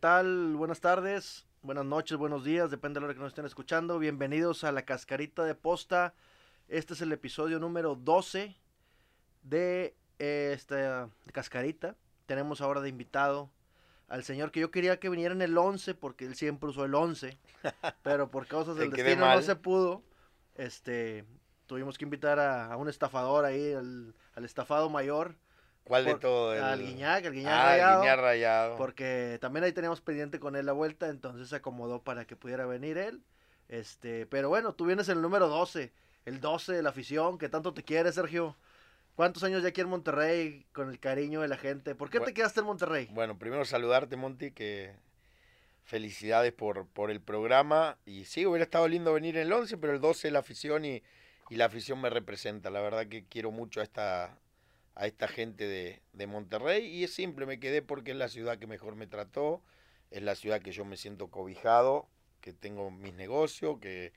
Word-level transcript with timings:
tal? 0.00 0.56
Buenas 0.56 0.80
tardes, 0.80 1.46
buenas 1.60 1.84
noches, 1.84 2.16
buenos 2.16 2.42
días, 2.42 2.70
depende 2.70 2.94
de 2.94 3.00
la 3.00 3.06
hora 3.06 3.14
que 3.14 3.20
nos 3.20 3.28
estén 3.28 3.44
escuchando. 3.44 3.98
Bienvenidos 3.98 4.64
a 4.64 4.72
la 4.72 4.86
Cascarita 4.86 5.44
de 5.44 5.54
Posta. 5.54 6.14
Este 6.68 6.94
es 6.94 7.02
el 7.02 7.12
episodio 7.12 7.60
número 7.60 7.96
12 7.96 8.56
de 9.42 9.94
eh, 10.18 10.52
esta 10.54 11.10
Cascarita. 11.32 11.96
Tenemos 12.24 12.62
ahora 12.62 12.80
de 12.80 12.88
invitado 12.88 13.50
al 14.08 14.24
señor 14.24 14.52
que 14.52 14.60
yo 14.60 14.70
quería 14.70 14.98
que 14.98 15.10
viniera 15.10 15.34
en 15.34 15.42
el 15.42 15.56
11 15.56 15.94
porque 15.94 16.24
él 16.24 16.34
siempre 16.34 16.70
usó 16.70 16.86
el 16.86 16.94
11, 16.94 17.36
pero 18.02 18.30
por 18.30 18.46
causas 18.46 18.76
del 18.76 18.90
destino 18.90 19.26
no 19.26 19.42
se 19.42 19.54
pudo. 19.54 20.02
Este, 20.54 21.26
tuvimos 21.66 21.98
que 21.98 22.06
invitar 22.06 22.38
a, 22.38 22.72
a 22.72 22.76
un 22.78 22.88
estafador 22.88 23.44
ahí, 23.44 23.74
al, 23.74 24.14
al 24.34 24.44
estafado 24.46 24.88
mayor. 24.88 25.36
¿Cuál 25.84 26.04
de 26.04 26.14
todo? 26.16 26.54
El... 26.54 26.62
Al 26.62 26.80
Guiñac, 26.80 27.26
al 27.26 27.32
Guiñac 27.32 27.52
Ah, 27.52 27.64
Rayado. 27.66 27.94
el 27.94 28.00
Guiñac 28.02 28.20
Rayado. 28.20 28.76
Porque 28.76 29.38
también 29.40 29.64
ahí 29.64 29.72
teníamos 29.72 30.00
pendiente 30.00 30.38
con 30.38 30.54
él 30.56 30.66
la 30.66 30.72
vuelta, 30.72 31.08
entonces 31.08 31.48
se 31.48 31.56
acomodó 31.56 32.02
para 32.02 32.24
que 32.26 32.36
pudiera 32.36 32.66
venir 32.66 32.96
él. 32.98 33.22
Este, 33.68 34.26
pero 34.26 34.48
bueno, 34.48 34.72
tú 34.74 34.86
vienes 34.86 35.08
en 35.08 35.16
el 35.16 35.22
número 35.22 35.48
12, 35.48 35.92
el 36.26 36.40
12 36.40 36.72
de 36.72 36.82
la 36.82 36.90
afición, 36.90 37.38
que 37.38 37.48
tanto 37.48 37.72
te 37.74 37.82
quiere, 37.82 38.12
Sergio. 38.12 38.56
¿Cuántos 39.16 39.42
años 39.42 39.62
ya 39.62 39.68
aquí 39.68 39.80
en 39.80 39.88
Monterrey 39.88 40.66
con 40.72 40.88
el 40.88 40.98
cariño 40.98 41.40
de 41.40 41.48
la 41.48 41.56
gente? 41.56 41.94
¿Por 41.94 42.08
qué 42.10 42.20
te 42.20 42.32
quedaste 42.32 42.60
en 42.60 42.66
Monterrey? 42.66 43.08
Bueno, 43.12 43.36
primero 43.38 43.64
saludarte, 43.64 44.16
Monty, 44.16 44.50
que 44.52 44.94
felicidades 45.84 46.52
por, 46.52 46.86
por 46.86 47.10
el 47.10 47.20
programa. 47.20 47.98
Y 48.06 48.24
sí, 48.24 48.46
hubiera 48.46 48.64
estado 48.64 48.88
lindo 48.88 49.12
venir 49.12 49.36
en 49.36 49.46
el 49.48 49.52
11, 49.52 49.76
pero 49.78 49.92
el 49.92 50.00
12 50.00 50.28
es 50.28 50.32
la 50.32 50.38
afición 50.38 50.84
y, 50.84 51.02
y 51.50 51.56
la 51.56 51.66
afición 51.66 52.00
me 52.00 52.10
representa. 52.10 52.70
La 52.70 52.80
verdad 52.80 53.06
que 53.08 53.24
quiero 53.24 53.50
mucho 53.50 53.80
a 53.80 53.82
esta, 53.82 54.38
a 55.00 55.06
esta 55.06 55.28
gente 55.28 55.66
de, 55.66 56.02
de 56.12 56.26
Monterrey 56.26 56.84
y 56.86 57.04
es 57.04 57.14
simple, 57.14 57.46
me 57.46 57.58
quedé 57.58 57.80
porque 57.80 58.10
es 58.10 58.18
la 58.18 58.28
ciudad 58.28 58.58
que 58.58 58.66
mejor 58.66 58.96
me 58.96 59.06
trató, 59.06 59.62
es 60.10 60.22
la 60.22 60.34
ciudad 60.34 60.60
que 60.60 60.72
yo 60.72 60.84
me 60.84 60.98
siento 60.98 61.28
cobijado, 61.28 62.06
que 62.42 62.52
tengo 62.52 62.90
mis 62.90 63.14
negocios, 63.14 63.78
que, 63.80 64.12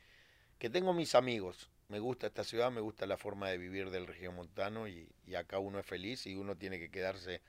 que 0.60 0.70
tengo 0.70 0.92
mis 0.92 1.16
amigos. 1.16 1.70
Me 1.88 2.00
gusta 2.00 2.28
esta 2.28 2.44
ciudad, 2.44 2.70
me 2.70 2.82
gusta 2.82 3.06
la 3.06 3.16
forma 3.16 3.48
de 3.48 3.58
vivir 3.58 3.92
del 3.92 4.08
regiomontano 4.08 4.90
y, 4.90 5.08
y 5.26 5.36
acá 5.36 5.58
uno 5.58 5.80
es 5.80 5.86
feliz 5.86 6.28
y 6.28 6.36
uno 6.36 6.58
tiene 6.58 6.80
que 6.80 6.92
quedarse 6.92 7.40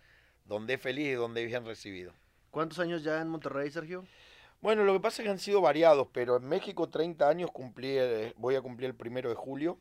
donde 0.45 0.75
es 0.75 0.81
feliz 0.81 1.09
y 1.09 1.13
donde 1.15 1.43
es 1.43 1.48
bien 1.48 1.67
recibido. 1.67 2.13
¿Cuántos 2.53 2.79
años 2.79 3.03
ya 3.03 3.21
en 3.21 3.27
Monterrey, 3.27 3.69
Sergio? 3.69 4.05
Bueno, 4.61 4.85
lo 4.85 4.93
que 4.93 5.01
pasa 5.01 5.23
es 5.23 5.27
que 5.27 5.31
han 5.31 5.41
sido 5.41 5.61
variados, 5.61 6.07
pero 6.13 6.37
en 6.37 6.45
México 6.45 6.89
30 6.89 7.29
años 7.29 7.51
cumplí, 7.51 7.98
eh, 7.98 8.33
voy 8.37 8.55
a 8.55 8.63
cumplir 8.63 8.91
el 8.91 8.95
primero 8.95 9.29
de 9.29 9.35
julio. 9.35 9.77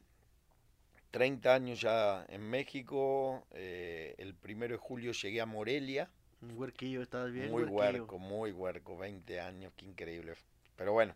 30 1.14 1.53
años 1.56 1.80
ya 1.81 2.25
en 2.30 2.42
México, 2.50 3.45
eh, 3.52 4.16
el 4.17 4.36
primero 4.36 4.73
de 4.73 4.80
julio 4.80 5.11
llegué 5.14 5.42
a 5.42 5.45
Morelia, 5.45 6.09
Un 6.42 6.52
huerquillo, 6.55 7.02
¿estás 7.02 7.31
bien? 7.31 7.55
muy 7.55 7.64
huerquillo? 7.64 8.08
huerco, 8.08 8.20
muy 8.20 8.52
huerco, 8.52 8.97
20 8.97 9.39
años, 9.39 9.73
qué 9.75 9.86
increíble. 9.86 10.36
Pero 10.75 10.94
bueno, 10.94 11.16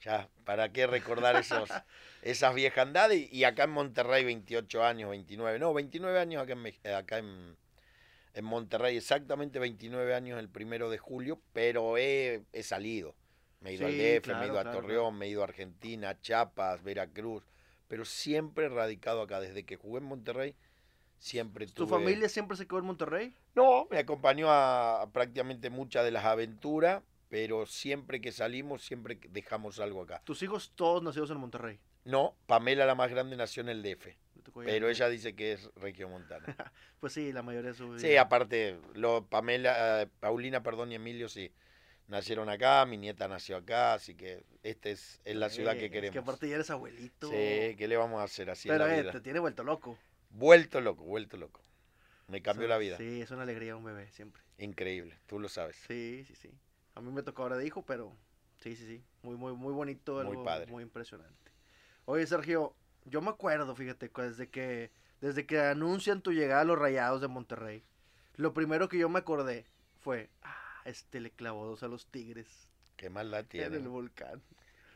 ya, 0.00 0.28
¿para 0.44 0.72
qué 0.72 0.86
recordar 0.86 1.36
esos, 1.36 1.82
esas 2.22 2.54
viejandades? 2.54 3.32
Y 3.32 3.44
acá 3.44 3.64
en 3.64 3.70
Monterrey 3.70 4.24
28 4.24 4.84
años, 4.84 5.10
29, 5.10 5.58
no, 5.58 5.74
29 5.74 6.18
años 6.18 6.42
acá 6.42 6.52
en, 6.54 6.94
acá 6.94 7.18
en, 7.18 7.56
en 8.34 8.44
Monterrey, 8.44 8.96
exactamente 8.96 9.58
29 9.58 10.14
años 10.14 10.38
el 10.40 10.48
primero 10.50 10.90
de 10.90 10.98
julio, 10.98 11.40
pero 11.52 11.98
he, 11.98 12.44
he 12.52 12.62
salido. 12.62 13.16
Me 13.60 13.70
he 13.70 13.74
ido 13.74 13.86
al 13.86 13.96
Sí, 13.96 13.96
DF, 13.96 14.34
me 14.34 14.44
claro, 14.44 14.46
he 14.46 14.48
ido 14.48 14.60
a 14.60 14.64
claro, 14.64 14.70
Torreón, 14.70 15.16
me 15.18 15.26
he 15.26 15.30
ido 15.30 15.42
a 15.42 15.44
Argentina, 15.46 16.20
Chiapas, 16.20 16.82
Veracruz, 16.84 17.44
pero 17.88 18.04
siempre 18.04 18.68
radicado 18.68 19.22
acá. 19.22 19.40
Desde 19.40 19.64
que 19.64 19.76
jugué 19.76 19.98
en 19.98 20.04
Monterrey, 20.06 20.54
siempre 21.18 21.66
¿Tu 21.66 21.84
tuve- 21.84 21.90
familia 21.90 22.28
siempre 22.28 22.56
se 22.56 22.66
quedó 22.66 22.78
en 22.80 22.86
Monterrey? 22.86 23.34
no, 23.54 23.86
me 23.90 23.98
acompañó 23.98 24.50
a, 24.50 25.02
a 25.02 25.10
prácticamente 25.10 25.70
muchas 25.70 26.04
de 26.04 26.10
las 26.10 26.24
aventuras, 26.24 27.02
pero 27.28 27.64
siempre 27.66 28.20
que 28.20 28.30
salimos, 28.32 28.84
siempre 28.84 29.18
dejamos 29.30 29.80
algo 29.80 30.02
acá. 30.02 30.20
¿Tus 30.24 30.42
hijos 30.42 30.72
todos 30.74 31.02
nacidos 31.02 31.30
en 31.30 31.38
Monterrey? 31.38 31.80
No, 32.04 32.36
Pamela, 32.46 32.86
la 32.86 32.94
más 32.94 33.10
grande, 33.10 33.36
nació 33.36 33.62
en 33.62 33.68
el 33.70 33.82
DF, 33.82 34.16
pero 34.64 34.88
ella 34.88 35.08
dice 35.08 35.34
que 35.34 35.52
es 35.52 35.70
regiomontana. 35.74 36.44
Pues 37.00 37.12
sí, 37.12 37.32
la 37.32 37.42
mayoría 37.42 37.70
de 37.72 37.76
su 37.76 37.98
Sí, 37.98 38.16
aparte, 38.16 38.78
lo, 38.94 39.26
Pamela, 39.26 40.02
eh, 40.02 40.08
Paulina, 40.20 40.62
perdón, 40.62 40.92
y 40.92 40.94
Emilio, 40.94 41.28
sí, 41.28 41.52
nacieron 42.08 42.48
acá, 42.48 42.84
mi 42.86 42.96
nieta 42.96 43.28
nació 43.28 43.56
acá, 43.56 43.94
así 43.94 44.14
que 44.14 44.44
esta 44.62 44.88
es, 44.88 45.20
es 45.24 45.36
la 45.36 45.48
ciudad 45.48 45.74
Eh, 45.74 45.78
que 45.78 45.84
es 45.86 45.90
queremos. 45.92 46.12
que 46.12 46.18
aparte 46.18 46.48
ya 46.48 46.54
eres 46.56 46.70
abuelito. 46.70 47.28
Sí, 47.28 47.74
¿qué 47.76 47.86
le 47.88 47.96
vamos 47.96 48.20
a 48.20 48.24
hacer 48.24 48.50
así 48.50 48.68
Pero 48.68 48.84
en 48.84 48.90
la 48.90 48.96
eh, 48.98 49.02
vida? 49.02 49.12
te 49.12 49.20
tiene 49.20 49.38
vuelto 49.40 49.62
loco. 49.64 49.98
Vuelto 50.30 50.80
loco, 50.80 51.04
vuelto 51.04 51.36
loco. 51.36 51.60
Me 52.28 52.42
cambió 52.42 52.64
Eso- 52.66 52.70
la 52.70 52.78
vida. 52.78 52.96
Sí, 52.96 53.20
es 53.22 53.30
una 53.30 53.42
alegría 53.42 53.76
un 53.76 53.84
bebé, 53.84 54.10
siempre. 54.12 54.42
Increíble, 54.58 55.18
tú 55.26 55.38
lo 55.38 55.48
sabes. 55.48 55.76
Sí, 55.86 56.24
sí, 56.26 56.34
sí. 56.34 56.50
A 56.94 57.00
mí 57.00 57.10
me 57.12 57.22
tocó 57.22 57.42
ahora 57.42 57.56
de 57.56 57.66
hijo, 57.66 57.82
pero 57.82 58.16
sí, 58.58 58.74
sí, 58.74 58.86
sí. 58.86 59.04
Muy, 59.22 59.36
muy, 59.36 59.52
muy 59.52 59.72
bonito, 59.72 60.14
Muy 60.14 60.22
algo 60.22 60.44
padre. 60.44 60.70
muy 60.72 60.82
impresionante. 60.82 61.52
Oye, 62.06 62.26
Sergio, 62.26 62.74
yo 63.04 63.20
me 63.20 63.30
acuerdo, 63.30 63.74
fíjate, 63.76 64.10
desde 64.14 64.48
que, 64.48 64.90
desde 65.20 65.46
que 65.46 65.60
anuncian 65.60 66.22
tu 66.22 66.32
llegada 66.32 66.62
a 66.62 66.64
los 66.64 66.78
Rayados 66.78 67.20
de 67.20 67.28
Monterrey, 67.28 67.84
lo 68.36 68.52
primero 68.54 68.88
que 68.88 68.98
yo 68.98 69.08
me 69.08 69.18
acordé 69.18 69.66
fue, 70.00 70.30
ah, 70.42 70.65
este 70.88 71.20
le 71.20 71.30
clavó 71.30 71.66
dos 71.66 71.82
a 71.82 71.88
los 71.88 72.06
Tigres 72.06 72.68
Qué 72.96 73.10
maldad 73.10 73.40
en 73.40 73.48
tienen. 73.48 73.82
el 73.82 73.88
volcán. 73.88 74.42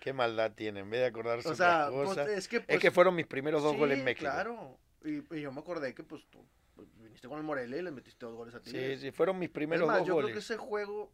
Qué 0.01 0.13
maldad 0.13 0.53
tienen, 0.53 0.85
en 0.85 0.91
vez 0.91 1.01
de 1.01 1.07
acordarse 1.07 1.49
O 1.49 1.55
sea, 1.55 1.89
pues, 1.91 2.09
cosas. 2.09 2.29
es 2.29 2.49
que... 2.49 2.57
es 2.57 2.63
pues, 2.67 2.81
que 2.81 2.91
fueron 2.91 3.15
mis 3.15 3.27
primeros 3.27 3.63
dos 3.63 3.73
sí, 3.73 3.79
goles 3.79 3.99
en 3.99 4.05
México. 4.05 4.21
claro. 4.21 4.79
Y, 5.05 5.19
y 5.35 5.41
yo 5.43 5.53
me 5.53 5.61
acordé 5.61 5.95
que, 5.95 6.03
pues, 6.03 6.25
tú 6.31 6.45
pues, 6.75 6.89
viniste 6.97 7.29
con 7.29 7.39
el 7.39 7.45
Morelia 7.45 7.79
y 7.79 7.83
le 7.83 7.91
metiste 7.91 8.25
dos 8.25 8.35
goles 8.35 8.55
a 8.55 8.61
Tigres. 8.61 9.01
Sí, 9.01 9.07
sí, 9.07 9.11
fueron 9.13 9.39
mis 9.39 9.51
Es 9.51 9.53
primeros 9.53 9.93
dos 9.93 10.07
yo 10.07 10.17
creo 10.17 10.29
goles. 10.29 10.33
que 10.33 10.39
ese 10.39 10.57
juego 10.57 11.13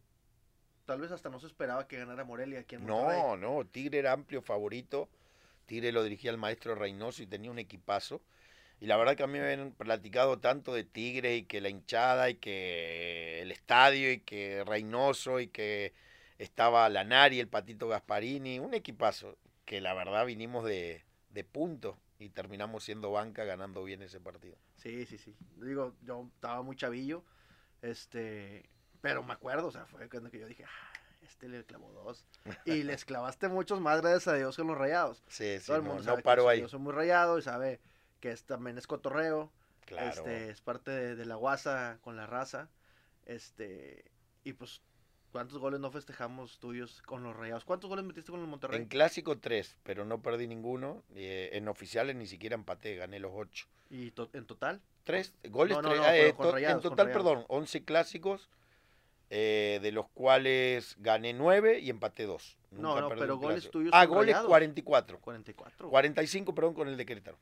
tal 0.85 1.01
vez 1.01 1.11
hasta 1.11 1.29
no 1.29 1.39
se 1.39 1.47
esperaba 1.47 1.87
que 1.87 1.97
ganara 1.97 2.23
Morelia 2.23 2.61
aquí 2.61 2.75
en 2.75 2.85
Monterrey. 2.85 3.21
No, 3.21 3.35
no, 3.35 3.65
Tigre 3.65 3.99
era 3.99 4.13
amplio 4.13 4.41
favorito. 4.41 5.09
Tigre 5.65 5.91
lo 5.91 6.03
dirigía 6.03 6.31
el 6.31 6.37
maestro 6.37 6.75
Reynoso 6.75 7.21
y 7.21 7.27
tenía 7.27 7.51
un 7.51 7.59
equipazo. 7.59 8.21
Y 8.79 8.85
la 8.85 8.97
verdad 8.97 9.15
que 9.15 9.23
a 9.23 9.27
mí 9.27 9.39
me 9.39 9.53
han 9.53 9.71
platicado 9.71 10.39
tanto 10.39 10.73
de 10.73 10.83
Tigre 10.83 11.35
y 11.37 11.43
que 11.43 11.61
la 11.61 11.69
hinchada 11.69 12.29
y 12.29 12.35
que 12.35 13.41
el 13.41 13.51
estadio 13.51 14.11
y 14.11 14.19
que 14.19 14.63
Reynoso 14.65 15.39
y 15.39 15.47
que 15.47 15.93
estaba 16.37 16.87
Lanari, 16.89 17.39
el 17.39 17.47
Patito 17.47 17.87
Gasparini, 17.87 18.59
un 18.59 18.73
equipazo 18.75 19.35
que 19.65 19.81
la 19.81 19.93
verdad 19.95 20.25
vinimos 20.25 20.63
de, 20.63 21.03
de 21.29 21.43
punto 21.43 21.97
y 22.19 22.29
terminamos 22.29 22.83
siendo 22.83 23.11
banca 23.11 23.43
ganando 23.45 23.83
bien 23.83 24.01
ese 24.03 24.19
partido. 24.19 24.55
Sí, 24.75 25.05
sí, 25.07 25.17
sí. 25.17 25.35
Digo, 25.55 25.95
yo 26.03 26.29
estaba 26.35 26.61
muy 26.61 26.75
chavillo, 26.75 27.23
este, 27.81 28.69
pero 29.01 29.23
me 29.23 29.33
acuerdo, 29.33 29.67
o 29.67 29.71
sea, 29.71 29.85
fue 29.85 30.07
cuando 30.09 30.29
que 30.31 30.39
yo 30.39 30.47
dije, 30.47 30.65
ah, 30.65 30.93
este 31.23 31.47
le 31.47 31.63
clavó 31.65 31.91
dos. 31.91 32.25
Y 32.65 32.83
les 32.83 33.05
clavaste 33.05 33.47
muchos 33.49 33.79
más, 33.81 34.01
gracias 34.01 34.27
a 34.27 34.35
Dios, 34.35 34.55
con 34.55 34.67
los 34.67 34.77
rayados. 34.77 35.23
Sí, 35.27 35.59
sí, 35.59 35.65
Todo 35.65 35.77
el 35.77 35.83
no, 35.83 35.95
mundo 35.95 36.15
no 36.15 36.21
paró 36.21 36.45
que 36.45 36.49
ahí. 36.51 36.61
yo 36.61 36.67
soy 36.67 36.79
muy 36.79 36.93
rayado 36.93 37.37
y 37.37 37.41
sabe 37.41 37.79
que 38.27 38.33
es, 38.33 38.43
también 38.43 38.77
es 38.77 38.87
cotorreo. 38.87 39.51
Claro. 39.85 40.09
Este, 40.09 40.49
es 40.49 40.59
parte 40.59 40.91
de, 40.91 41.15
de 41.15 41.25
la 41.25 41.35
guasa 41.35 41.97
con 42.01 42.17
la 42.17 42.27
raza. 42.27 42.67
Este, 43.25 44.03
y 44.43 44.51
pues, 44.53 44.81
¿cuántos 45.31 45.59
goles 45.59 45.79
no 45.79 45.89
festejamos 45.91 46.59
tuyos 46.59 47.01
con 47.03 47.23
los 47.23 47.33
rayados? 47.37 47.63
¿Cuántos 47.63 47.89
goles 47.89 48.03
metiste 48.03 48.31
con 48.31 48.41
el 48.41 48.47
Monterrey? 48.47 48.81
En 48.81 48.87
clásico 48.87 49.37
tres, 49.39 49.77
pero 49.83 50.03
no 50.03 50.21
perdí 50.21 50.45
ninguno. 50.47 51.03
Eh, 51.15 51.51
en 51.53 51.69
oficiales 51.69 52.17
ni 52.17 52.27
siquiera 52.27 52.55
empaté, 52.55 52.95
gané 52.97 53.19
los 53.19 53.31
ocho. 53.33 53.65
¿Y 53.89 54.11
to- 54.11 54.29
en 54.33 54.45
total? 54.45 54.81
Tres 55.05 55.33
goles, 55.49 55.77
No, 55.77 55.81
no, 55.83 55.89
tres- 55.89 56.01
no, 56.01 56.05
ah, 56.05 56.17
eh, 56.17 56.33
con 56.33 56.47
to- 56.47 56.51
Rayados, 56.51 56.83
en 56.83 56.89
total, 56.89 57.11
perdón, 57.13 57.45
11 57.47 57.85
clásicos, 57.85 58.49
eh, 59.29 59.79
de 59.81 59.91
los 59.93 60.09
cuales 60.09 60.97
gané 60.99 61.31
nueve 61.33 61.79
y 61.79 61.89
empaté 61.89 62.25
dos. 62.25 62.57
No, 62.71 62.89
Nunca 62.89 63.01
no, 63.01 63.09
pero 63.09 63.37
goles 63.37 63.55
clásico. 63.59 63.71
tuyos 63.71 63.91
Ah, 63.93 64.05
goles 64.05 64.33
Rayados. 64.33 64.49
44. 64.49 65.19
44. 65.21 65.89
45, 65.89 66.53
perdón, 66.53 66.73
con 66.73 66.89
el 66.89 66.97
de 66.97 67.05
Querétaro. 67.05 67.37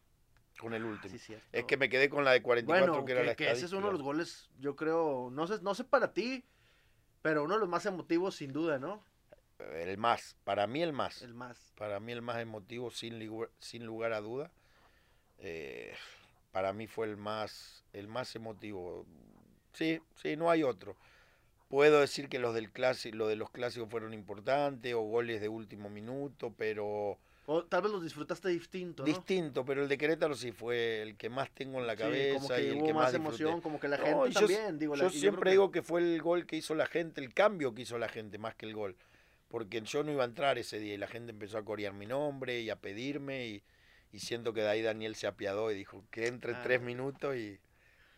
Con 0.60 0.74
el 0.74 0.84
último. 0.86 1.12
sí, 1.12 1.20
cierto. 1.20 1.48
Es 1.52 1.66
que 1.66 1.78
me 1.78 1.90
quedé 1.90 2.10
con 2.10 2.24
la 2.24 2.32
de 2.32 2.42
44, 2.42 2.94
Bueno, 2.94 3.06
que 3.06 3.12
era 3.12 3.24
la 3.24 3.36
que, 3.36 3.52
ese 3.52 3.66
es 3.66 3.72
uno 3.74 3.88
de 3.88 3.94
los 3.94 4.02
goles, 4.02 4.50
yo 4.60 4.76
creo, 4.76 5.30
no 5.32 5.48
sé, 5.48 5.62
no 5.62 5.76
sé 5.76 5.84
para 5.84 6.14
ti, 6.14 6.44
pero 7.22 7.44
uno 7.44 7.56
de 7.56 7.60
los 7.60 7.70
más 7.70 7.86
emotivos 7.86 8.36
sin 8.36 8.54
duda, 8.54 8.80
¿no? 8.80 9.04
El 9.60 9.98
más, 9.98 10.36
para 10.44 10.68
mí 10.68 10.82
el 10.82 10.94
más. 10.94 11.22
El 11.22 11.34
más. 11.34 11.74
Para 11.78 12.00
mí 12.00 12.12
el 12.12 12.22
más 12.22 12.40
emotivo, 12.40 12.92
sin, 12.92 13.20
ligu- 13.20 13.50
sin 13.60 13.86
lugar 13.86 14.14
a 14.14 14.22
duda. 14.22 14.52
Eh, 15.40 15.94
para 16.52 16.74
mí 16.74 16.88
fue 16.88 17.08
el 17.08 17.18
más, 17.18 17.84
el 17.94 18.08
más 18.08 18.36
emotivo. 18.36 19.06
Sí, 19.74 20.02
sí, 20.16 20.36
no 20.36 20.50
hay 20.50 20.64
otro. 20.64 20.96
Puedo 21.70 22.00
decir 22.00 22.30
que 22.30 22.40
los 22.40 22.54
del 22.54 22.72
clásico, 22.72 23.18
lo 23.18 23.28
de 23.28 23.36
los 23.36 23.50
clásicos 23.50 23.90
fueron 23.90 24.14
importantes 24.14 24.94
o 24.94 25.02
goles 25.02 25.42
de 25.42 25.50
último 25.50 25.90
minuto, 25.90 26.54
pero 26.58 27.18
O 27.48 27.64
tal 27.64 27.84
vez 27.84 27.92
los 27.92 28.04
disfrutaste 28.04 28.50
distinto, 28.50 29.04
¿no? 29.04 29.08
distinto. 29.08 29.64
Pero 29.66 29.84
el 29.84 29.88
de 29.88 29.98
Querétaro 29.98 30.36
sí 30.36 30.52
fue 30.52 31.02
el 31.04 31.16
que 31.16 31.30
más 31.30 31.52
tengo 31.52 31.80
en 31.80 31.86
la 31.88 31.94
Sí, 31.94 32.00
cabeza 32.00 32.36
como 32.36 32.48
que 32.50 32.64
y 32.64 32.68
el 32.68 32.78
hubo 32.78 32.86
que 32.88 32.94
más, 32.94 33.04
más 33.06 33.14
emoción, 33.14 33.62
como 33.62 33.80
que 33.80 33.88
la 33.88 33.98
No, 33.98 34.04
gente 34.04 34.30
y 34.30 34.34
yo- 34.34 34.40
también, 34.40 34.80
digo, 34.80 34.96
la- 34.96 35.04
Yo 35.04 35.10
siempre 35.12 35.44
que- 35.44 35.50
digo 35.52 35.72
que 35.72 35.82
fue 35.84 36.02
el 36.02 36.22
gol 36.22 36.46
que 36.48 36.56
hizo 36.56 36.74
la 36.74 36.88
gente, 36.88 37.22
el 37.22 37.34
cambio 37.34 37.74
que 37.76 37.84
hizo 37.84 37.98
la 38.00 38.10
gente 38.10 38.38
más 38.40 38.56
que 38.56 38.66
el 38.66 38.74
gol. 38.74 38.96
Porque 39.48 39.82
yo 39.82 40.04
no 40.04 40.12
iba 40.12 40.24
a 40.24 40.26
entrar 40.26 40.58
ese 40.58 40.80
día 40.80 40.96
y 40.96 40.98
la 40.98 41.08
gente 41.08 41.32
empezó 41.32 41.58
a 41.60 41.64
corear 41.64 41.94
mi 41.94 42.08
nombre 42.08 42.62
y 42.62 42.70
a 42.72 42.78
pedirme 42.78 43.46
y, 43.48 43.64
y 44.12 44.20
siento 44.20 44.52
que 44.54 44.62
de 44.62 44.70
ahí 44.70 44.82
Daniel 44.82 45.16
se 45.16 45.28
apiadó 45.28 45.72
y 45.72 45.76
dijo 45.76 46.04
que 46.10 46.26
entre 46.28 46.54
Ah. 46.54 46.62
tres 46.64 46.82
minutos 46.82 47.36
y 47.36 47.60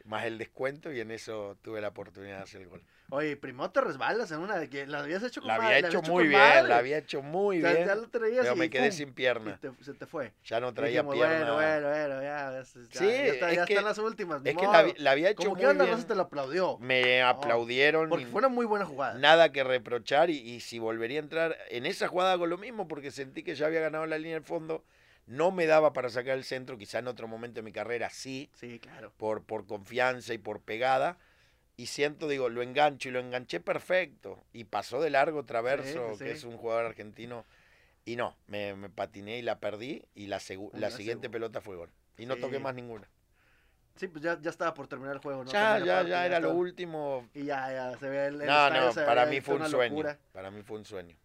más 0.08 0.26
el 0.26 0.38
descuento 0.38 0.92
y 0.92 1.00
en 1.00 1.12
eso 1.12 1.58
tuve 1.62 1.82
la 1.82 1.90
oportunidad 1.90 2.38
de 2.38 2.44
hacer 2.44 2.62
el 2.62 2.70
gol. 2.70 2.84
Oye, 3.10 3.38
primero 3.38 3.70
te 3.72 3.80
resbalas 3.80 4.32
en 4.32 4.40
una 4.40 4.58
de 4.58 4.70
que 4.70 4.86
la 4.86 5.00
habías 5.00 5.24
hecho 5.24 5.40
con 5.40 5.48
La 5.48 5.56
había 5.56 5.70
madre, 5.70 5.82
la 5.84 5.88
hecho 5.88 6.02
muy 6.02 6.28
bien, 6.28 6.42
madre. 6.42 6.68
la 6.68 6.78
había 6.78 6.98
hecho 6.98 7.22
muy 7.22 7.60
O 7.60 7.62
sea, 7.62 7.74
bien, 7.74 7.88
ya 7.88 7.96
lo 7.96 8.10
traías 8.10 8.42
pero 8.42 8.56
y 8.56 8.60
me 8.60 8.70
quedé 8.70 8.90
¡pum! 8.90 8.98
sin 8.98 9.14
pierna. 9.14 9.58
te- 9.62 9.72
se 9.82 9.94
te 9.94 10.06
fue. 10.06 10.34
Ya 10.44 10.60
no 10.60 10.74
traía 10.74 11.04
dijimos, 11.04 11.16
pierna. 11.16 11.54
Bueno, 11.54 11.56
bueno, 11.56 11.88
bueno, 11.90 12.22
ya, 12.22 12.52
ya, 12.52 12.66
Sí, 12.66 12.84
ya, 12.92 13.06
es 13.52 13.66
que- 13.66 13.74
están 13.74 13.86
las 13.86 13.98
últimas. 13.98 14.42
Es 14.44 14.56
que 14.58 14.66
la, 14.98 15.12
había 15.12 15.30
hecho 15.30 15.38
Como 15.44 15.52
muy 15.52 15.62
que 15.62 15.74
la 15.74 15.86
bien. 15.86 16.06
te 16.06 16.16
lo 16.16 16.22
aplaudió. 16.24 16.78
Me 16.80 17.22
aplaudieron. 17.22 18.10
Porque 18.10 18.26
fue 18.26 18.40
una 18.40 18.50
muy 18.50 18.66
buena 18.66 18.86
jugada. 18.86 19.14
Nada 19.18 19.52
que 19.54 19.64
reprochar 19.64 20.30
y, 20.30 20.38
y 20.40 20.60
si 20.60 20.80
volvería 20.80 21.20
a 21.20 21.24
entrar 21.24 21.58
en 21.70 21.86
esa 21.86 22.10
jugada 22.10 22.34
hago 22.34 22.46
lo 22.46 22.58
mismo 22.58 22.88
porque 22.90 23.12
sentí 23.12 23.42
que 23.44 23.56
ya 23.56 23.68
había 23.68 23.80
ganado 23.80 24.06
la 24.06 24.18
línea 24.18 24.34
del 24.36 24.44
fondo. 24.44 24.84
No 25.28 25.52
me 25.52 25.66
daba 25.66 25.94
para 25.94 26.10
sacar 26.10 26.38
el 26.38 26.44
centro, 26.46 26.78
quizá 26.78 27.00
en 27.00 27.08
otro 27.08 27.28
momento 27.28 27.56
de 27.56 27.62
mi 27.64 27.72
carrera 27.72 28.10
sí, 28.10 28.50
Sí, 28.54 28.80
claro. 28.80 29.12
por, 29.18 29.44
por 29.44 29.68
confianza 29.68 30.34
y 30.34 30.38
por 30.38 30.62
pegada. 30.62 31.18
Y 31.76 31.88
siento, 31.88 32.28
digo, 32.28 32.50
lo 32.50 32.62
engancho 32.64 33.10
y 33.10 33.12
lo 33.12 33.20
enganché 33.20 33.60
perfecto. 33.60 34.44
Y 34.54 34.64
pasó 34.64 35.00
de 35.02 35.10
largo 35.12 35.44
Traverso, 35.46 36.14
sí, 36.14 36.24
que 36.24 36.32
es 36.32 36.44
un 36.44 36.58
jugador 36.58 36.86
argentino. 36.86 37.46
Y 38.06 38.16
no, 38.16 38.36
me, 38.48 38.74
me 38.76 38.90
patiné 38.90 39.38
y 39.38 39.42
la 39.42 39.60
perdí. 39.60 40.02
Y 40.16 40.28
la, 40.28 40.38
segu- 40.38 40.72
La 40.74 40.80
la 40.90 40.92
siguiente 40.92 41.28
segu- 41.28 41.32
pelota 41.34 41.62
fue 41.62 41.76
gol. 41.76 41.92
Y 42.18 42.26
no 42.26 42.36
Sí. 42.36 42.42
toqué 42.42 42.58
más 42.60 42.74
ninguna. 42.74 43.08
Sí, 43.98 44.08
pues 44.08 44.24
ya, 44.24 44.40
ya 44.42 44.50
estaba 44.50 44.74
por 44.74 44.88
terminar 44.88 45.16
el 45.16 45.22
juego, 45.22 45.44
¿no? 45.44 45.52
ya, 45.52 45.80
ya, 45.80 46.04
ya 46.04 46.26
era 46.26 46.40
lo 46.40 46.54
último. 46.54 47.28
Y 47.34 47.46
ya, 47.46 47.72
ya, 47.72 47.98
se 47.98 48.08
ve 48.10 48.28
el, 48.28 48.42
el 48.42 48.48
No, 48.48 48.70
no, 48.70 48.94
para 48.94 49.26
mí 49.26 49.42
fue 49.42 49.56
un 49.56 49.68
sueño. 49.70 49.90
locura. 49.96 50.18
Para 50.32 50.50
mí 50.52 50.62
fue 50.64 50.78
un 50.78 50.86
sueño. 50.86 51.18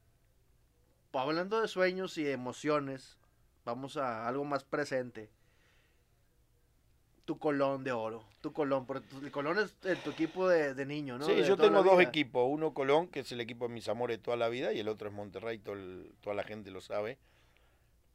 Pues, 1.10 1.22
hablando 1.22 1.60
de 1.60 1.69
sueños 1.69 2.16
y 2.19 2.25
de 2.25 2.32
emociones, 2.32 3.19
vamos 3.64 3.96
a 3.96 4.26
algo 4.28 4.44
más 4.44 4.64
presente. 4.64 5.30
Tu 7.24 7.38
Colón 7.38 7.84
de 7.84 7.92
oro. 7.92 8.24
Tu 8.40 8.52
Colón, 8.52 8.84
porque 8.84 9.06
tu- 9.06 9.18
el 9.24 9.30
Colón 9.30 9.58
es 9.60 9.76
eh, 9.84 9.96
tu 10.02 10.10
equipo 10.10 10.48
de, 10.48 10.74
de 10.74 10.84
niño, 10.86 11.18
¿no? 11.18 11.24
Sí, 11.24 11.34
De 11.34 11.44
yo 11.44 11.56
tengo 11.56 11.82
dos 11.84 11.98
vida. 11.98 12.08
equipos. 12.08 12.44
Uno 12.50 12.74
Colón, 12.74 13.06
que 13.08 13.20
es 13.20 13.30
el 13.30 13.40
equipo 13.40 13.68
de 13.68 13.74
mis 13.74 13.88
amores 13.88 14.20
toda 14.20 14.36
la 14.36 14.48
vida, 14.48 14.72
y 14.72 14.80
el 14.80 14.88
otro 14.88 15.08
es 15.08 15.14
Monterrey, 15.14 15.58
todo 15.58 15.76
el- 15.76 16.12
toda 16.20 16.34
la 16.34 16.42
gente 16.42 16.70
lo 16.72 16.80
sabe. 16.80 17.18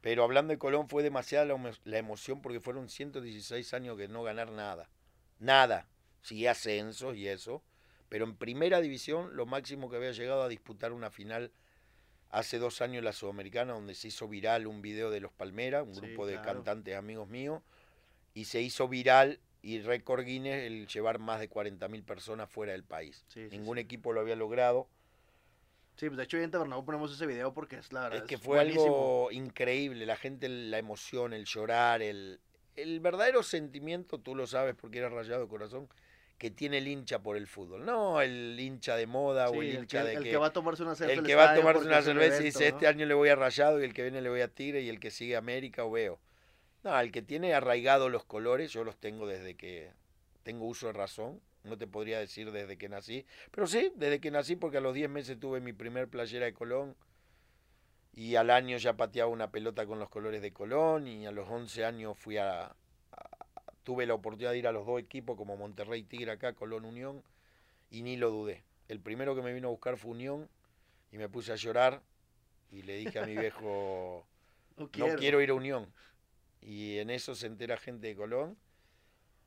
Pero 0.02 0.22
hablando 0.24 0.52
de 0.52 0.58
Colón, 0.58 0.88
fue 0.88 1.02
demasiada 1.02 1.46
la, 1.46 1.72
la 1.84 1.98
emoción 1.98 2.42
porque 2.42 2.60
fueron 2.60 2.88
116 2.88 3.72
años 3.74 3.96
de 3.96 4.08
no 4.08 4.22
ganar 4.22 4.50
nada. 4.52 4.90
Nada. 5.38 5.88
Sí, 6.20 6.46
ascensos 6.46 7.16
y 7.16 7.28
eso. 7.28 7.62
Pero 8.10 8.24
en 8.26 8.36
primera 8.36 8.80
división, 8.80 9.34
lo 9.36 9.46
máximo 9.46 9.88
que 9.90 9.96
había 9.96 10.12
llegado 10.12 10.42
a 10.42 10.48
disputar 10.48 10.92
una 10.92 11.10
final 11.10 11.50
hace 12.30 12.58
dos 12.58 12.80
años 12.82 12.98
en 12.98 13.04
la 13.04 13.12
Sudamericana, 13.12 13.72
donde 13.72 13.94
se 13.94 14.08
hizo 14.08 14.28
viral 14.28 14.66
un 14.66 14.82
video 14.82 15.10
de 15.10 15.20
los 15.20 15.32
Palmeras, 15.32 15.84
un 15.86 15.94
Sí, 15.94 16.00
grupo 16.00 16.26
de 16.26 16.34
claro. 16.34 16.62
cantantes 16.62 16.96
amigos 16.96 17.28
míos, 17.28 17.62
y 18.34 18.44
se 18.44 18.60
hizo 18.60 18.88
viral 18.88 19.40
y 19.62 19.80
récord 19.80 20.24
Guinness 20.24 20.64
el 20.66 20.86
llevar 20.86 21.18
más 21.18 21.40
de 21.40 21.48
40.000 21.48 22.02
personas 22.04 22.50
fuera 22.50 22.72
del 22.72 22.84
país. 22.84 23.24
Sí, 23.28 23.48
Ningún 23.50 23.76
sí. 23.76 23.82
equipo 23.82 24.12
lo 24.12 24.20
había 24.20 24.36
logrado. 24.36 24.88
Sí, 25.96 26.06
pues 26.06 26.16
de 26.16 26.24
hecho, 26.24 26.38
en 26.38 26.50
Tabernabéu 26.50 26.84
ponemos 26.84 27.12
ese 27.12 27.26
video 27.26 27.52
porque 27.52 27.76
es 27.76 27.92
la 27.92 28.02
verdad. 28.02 28.22
Es 28.22 28.28
que 28.28 28.36
es 28.36 28.40
fue 28.40 28.56
buenísimo. 28.56 28.94
algo 28.94 29.32
increíble, 29.32 30.06
la 30.06 30.16
gente, 30.16 30.48
la 30.48 30.78
emoción, 30.78 31.32
el 31.32 31.44
llorar, 31.44 32.02
el, 32.02 32.38
el 32.76 33.00
verdadero 33.00 33.42
sentimiento, 33.42 34.18
tú 34.18 34.36
lo 34.36 34.46
sabes 34.46 34.76
porque 34.76 34.98
eres 34.98 35.10
rayado 35.10 35.42
de 35.42 35.48
corazón, 35.48 35.88
que 36.38 36.52
tiene 36.52 36.78
el 36.78 36.86
hincha 36.86 37.18
por 37.18 37.36
el 37.36 37.48
fútbol. 37.48 37.84
No 37.84 38.20
el 38.20 38.58
hincha 38.58 38.96
de 38.96 39.06
moda 39.06 39.50
o 39.50 39.60
el 39.60 39.70
el, 39.70 39.74
hincha 39.80 40.02
que, 40.02 40.08
de 40.08 40.14
el 40.14 40.22
que, 40.22 40.30
que 40.30 40.36
va 40.36 40.46
a 40.46 40.52
tomarse 40.52 40.84
una 40.84 40.94
cerveza. 40.94 41.20
el 41.20 41.26
que 41.26 41.34
va 41.34 41.50
a 41.50 41.54
tomarse 41.54 41.84
una 41.84 42.00
cerveza 42.00 42.40
y 42.40 42.44
dice, 42.44 42.70
¿no? 42.70 42.76
este 42.76 42.86
año 42.86 43.06
le 43.06 43.14
voy 43.14 43.28
a 43.28 43.34
Rayado 43.34 43.80
y 43.80 43.84
el 43.84 43.92
que 43.92 44.02
viene 44.02 44.22
le 44.22 44.28
voy 44.30 44.40
a 44.40 44.48
Tigre 44.48 44.80
y 44.82 44.88
el 44.88 45.00
que 45.00 45.10
sigue 45.10 45.36
América 45.36 45.84
o 45.84 45.90
veo. 45.90 46.20
No, 46.84 46.98
el 46.98 47.10
que 47.10 47.22
tiene 47.22 47.54
arraigado 47.54 48.08
los 48.08 48.24
colores, 48.24 48.72
yo 48.72 48.84
los 48.84 48.96
tengo 48.96 49.26
desde 49.26 49.56
que 49.56 49.90
tengo 50.44 50.64
uso 50.64 50.86
de 50.86 50.92
razón. 50.92 51.40
No 51.64 51.76
te 51.76 51.88
podría 51.88 52.20
decir 52.20 52.52
desde 52.52 52.78
que 52.78 52.88
nací. 52.88 53.26
Pero 53.50 53.66
sí, 53.66 53.92
desde 53.96 54.20
que 54.20 54.30
nací, 54.30 54.54
porque 54.54 54.78
a 54.78 54.80
los 54.80 54.94
10 54.94 55.10
meses 55.10 55.40
tuve 55.40 55.60
mi 55.60 55.72
primer 55.72 56.08
playera 56.08 56.46
de 56.46 56.54
Colón. 56.54 56.96
Y 58.14 58.36
al 58.36 58.50
año 58.50 58.78
ya 58.78 58.96
pateaba 58.96 59.28
una 59.30 59.50
pelota 59.50 59.84
con 59.86 59.98
los 59.98 60.08
colores 60.08 60.40
de 60.40 60.52
Colón. 60.52 61.08
Y 61.08 61.26
a 61.26 61.32
los 61.32 61.48
11 61.48 61.84
años 61.84 62.16
fui 62.16 62.38
a- 62.38 62.74
tuve 63.88 64.04
la 64.04 64.12
oportunidad 64.12 64.50
de 64.50 64.58
ir 64.58 64.68
a 64.68 64.72
los 64.72 64.84
dos 64.84 65.00
equipos, 65.00 65.34
como 65.34 65.56
Monterrey 65.56 66.02
Tigre 66.02 66.32
acá, 66.32 66.52
Colón 66.52 66.84
Unión. 66.84 67.24
Y 67.88 68.02
ni 68.02 68.18
lo 68.18 68.28
dudé. 68.28 68.62
El 68.86 69.00
primero 69.00 69.34
que 69.34 69.40
me 69.40 69.50
vino 69.54 69.68
a 69.68 69.70
buscar 69.70 69.96
fue 69.96 70.10
Unión. 70.10 70.46
Y 71.10 71.16
me 71.16 71.30
puse 71.30 71.52
a 71.52 71.56
llorar. 71.56 72.02
Y 72.70 72.82
le 72.82 72.98
dije 72.98 73.18
a 73.18 73.24
mi 73.24 73.34
viejo, 73.34 74.26
No 74.76 74.90
no 74.94 75.16
quiero 75.16 75.40
ir 75.40 75.48
a 75.48 75.54
Unión. 75.54 75.90
Y 76.60 76.98
en 76.98 77.08
eso 77.08 77.34
se 77.34 77.46
entera 77.46 77.78
gente 77.78 78.08
de 78.08 78.14
Colón. 78.14 78.58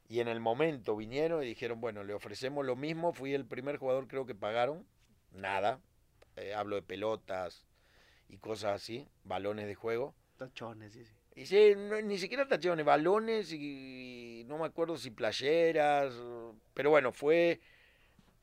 Y 0.10 0.22
en 0.22 0.28
el 0.28 0.40
momento 0.40 0.96
vinieron 0.96 1.44
y 1.44 1.46
dijeron, 1.46 1.80
bueno, 1.80 2.04
le 2.04 2.16
ofrecemos 2.16 2.66
lo 2.66 2.76
mismo. 2.76 3.14
Fui 3.14 3.36
el 3.36 3.46
primer 3.46 3.78
jugador 3.78 4.08
creo 4.08 4.26
que 4.26 4.34
pagaron. 4.34 4.88
Nada. 5.34 5.80
Eh, 6.36 6.56
hablo 6.56 6.78
de 6.78 6.82
pelotas 6.82 7.68
y 8.28 8.38
cosas 8.38 8.82
así, 8.82 9.08
balones 9.24 9.68
de 9.68 9.76
juego. 9.76 10.16
Tachones, 10.38 10.94
sí, 10.94 11.06
sí. 11.06 11.21
Sí, 11.36 11.74
no- 11.76 12.02
ni 12.02 12.18
siquiera 12.18 12.48
tachones, 12.48 12.86
balones 12.86 13.52
y 13.54 14.44
no 14.48 14.58
me 14.58 14.66
acuerdo 14.66 14.98
si 14.98 15.12
playeras. 15.12 16.14
Pero 16.74 16.90
bueno, 16.90 17.12
fue... 17.12 17.60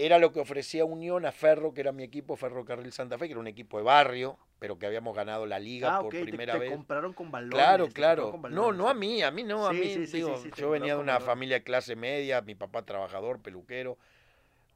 Era 0.00 0.18
lo 0.18 0.32
que 0.32 0.38
ofrecía 0.38 0.84
Unión 0.84 1.26
a 1.26 1.32
Ferro, 1.32 1.74
que 1.74 1.80
era 1.80 1.90
mi 1.90 2.04
equipo, 2.04 2.36
Ferrocarril 2.36 2.92
Santa 2.92 3.18
Fe, 3.18 3.26
que 3.26 3.32
era 3.32 3.40
un 3.40 3.48
equipo 3.48 3.78
de 3.78 3.82
barrio, 3.82 4.38
pero 4.60 4.78
que 4.78 4.86
habíamos 4.86 5.16
ganado 5.16 5.44
la 5.44 5.58
liga 5.58 5.90
Ah, 5.90 6.00
por 6.00 6.10
primera 6.10 6.52
te, 6.52 6.60
vez. 6.60 6.70
compraron 6.70 7.12
con 7.12 7.32
balones. 7.32 7.58
Claro, 7.58 7.88
claro. 7.88 8.40
No, 8.50 8.72
no 8.72 8.88
a 8.88 8.94
mí, 8.94 9.22
a 9.22 9.32
mí 9.32 9.42
no, 9.42 9.66
a 9.66 9.72
Sí, 9.72 9.80
mí. 9.80 10.06
sí, 10.06 10.18
digo, 10.18 10.36
sí, 10.36 10.50
yo 10.56 10.70
venía 10.70 10.94
de 10.94 11.00
una 11.00 11.14
balones. 11.14 11.26
familia 11.26 11.56
de 11.56 11.64
clase 11.64 11.96
media, 11.96 12.42
mi 12.42 12.54
papá 12.54 12.84
trabajador, 12.84 13.40
peluquero. 13.42 13.98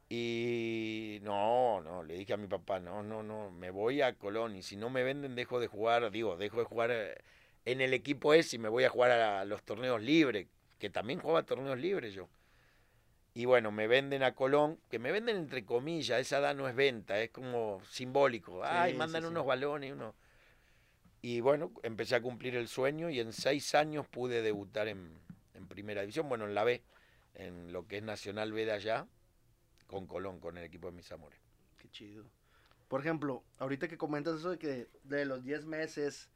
Y 0.09 1.19
no, 1.23 1.81
no, 1.81 2.03
le 2.03 2.15
dije 2.15 2.33
a 2.33 2.37
mi 2.37 2.47
papá, 2.47 2.79
no, 2.79 3.01
no, 3.01 3.23
no, 3.23 3.49
me 3.49 3.71
voy 3.71 4.01
a 4.01 4.13
Colón 4.13 4.55
y 4.55 4.61
si 4.61 4.75
no 4.75 4.89
me 4.89 5.03
venden 5.03 5.35
dejo 5.35 5.59
de 5.59 5.67
jugar, 5.67 6.11
digo, 6.11 6.35
dejo 6.37 6.57
de 6.59 6.65
jugar 6.65 6.91
eh, 6.91 7.15
en 7.65 7.81
el 7.81 7.93
equipo 7.93 8.33
ese 8.33 8.57
y 8.57 8.59
me 8.59 8.69
voy 8.69 8.83
a 8.83 8.89
jugar 8.89 9.11
a 9.11 9.45
los 9.45 9.63
torneos 9.63 10.01
libres, 10.01 10.47
que 10.79 10.89
también 10.89 11.19
jugaba 11.19 11.43
torneos 11.43 11.77
libres 11.79 12.13
yo. 12.13 12.29
Y 13.35 13.45
bueno, 13.45 13.71
me 13.71 13.87
venden 13.87 14.21
a 14.21 14.35
Colón, 14.35 14.79
que 14.89 14.99
me 14.99 15.11
venden 15.11 15.37
entre 15.37 15.65
comillas, 15.65 16.19
esa 16.21 16.37
edad 16.37 16.55
no 16.55 16.67
es 16.67 16.75
venta, 16.75 17.19
es 17.19 17.31
como 17.31 17.81
simbólico. 17.89 18.63
Ay, 18.63 18.91
Sí, 18.91 18.97
mandan 18.97 19.23
sí, 19.23 19.27
sí. 19.27 19.31
unos 19.31 19.45
balones, 19.45 19.91
unos... 19.93 20.13
Y 21.21 21.39
bueno, 21.39 21.71
empecé 21.83 22.15
a 22.15 22.21
cumplir 22.21 22.55
el 22.55 22.67
sueño 22.67 23.09
y 23.09 23.19
en 23.19 23.31
seis 23.33 23.73
años 23.75 24.05
pude 24.07 24.41
debutar 24.41 24.87
en, 24.87 25.17
en 25.55 25.67
Primera 25.67 26.01
División, 26.01 26.27
bueno, 26.29 26.45
en 26.45 26.53
la 26.53 26.63
B, 26.63 26.83
en 27.33 27.71
lo 27.71 27.87
que 27.87 27.97
es 27.97 28.03
Nacional 28.03 28.51
B 28.51 28.65
de 28.65 28.73
allá, 28.73 29.07
con 29.87 30.05
Colón, 30.05 30.39
con 30.39 30.57
el 30.57 30.65
equipo 30.65 30.87
de 30.91 30.97
mis 30.97 31.11
amores. 31.11 31.39
Qué 31.77 31.89
chido. 31.89 32.25
Por 32.89 32.99
ejemplo, 32.99 33.43
ahorita 33.57 33.87
que 33.87 33.97
comentas 33.97 34.35
eso 34.35 34.51
de 34.51 34.59
que 34.59 34.87
de 35.03 35.25
los 35.25 35.43
10 35.43 35.65
meses 35.65 36.29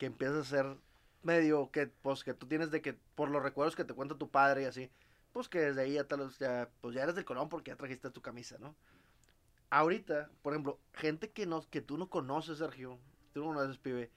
que 0.00 0.06
empiezas 0.06 0.38
a 0.38 0.44
ser 0.44 0.76
medio 1.22 1.70
que 1.70 1.86
pues 1.86 2.24
que 2.24 2.32
tú 2.32 2.46
tienes 2.48 2.70
de 2.70 2.80
que 2.80 2.94
por 3.14 3.28
los 3.28 3.42
recuerdos 3.42 3.76
que 3.76 3.84
te 3.84 3.92
cuenta 3.92 4.16
tu 4.16 4.30
padre 4.30 4.62
y 4.62 4.64
así, 4.64 4.90
pues 5.30 5.46
que 5.50 5.60
desde 5.60 5.82
ahí 5.82 5.92
ya 5.92 6.04
tal 6.08 6.20
vez 6.20 6.38
ya 6.38 6.70
pues 6.80 6.94
ya 6.94 7.02
eres 7.02 7.14
del 7.14 7.26
Colón 7.26 7.50
porque 7.50 7.70
ya 7.70 7.76
trajiste 7.76 8.10
tu 8.10 8.22
camisa, 8.22 8.56
¿no? 8.58 8.74
Ahorita, 9.68 10.30
por 10.40 10.54
ejemplo, 10.54 10.80
gente 10.94 11.30
que 11.30 11.44
no 11.44 11.60
que 11.68 11.82
tú 11.82 11.98
no 11.98 12.08
conoces, 12.08 12.56
Sergio, 12.56 12.98
tú 13.34 13.40
no 13.40 13.46
conoces, 13.48 13.76
pibe. 13.76 14.10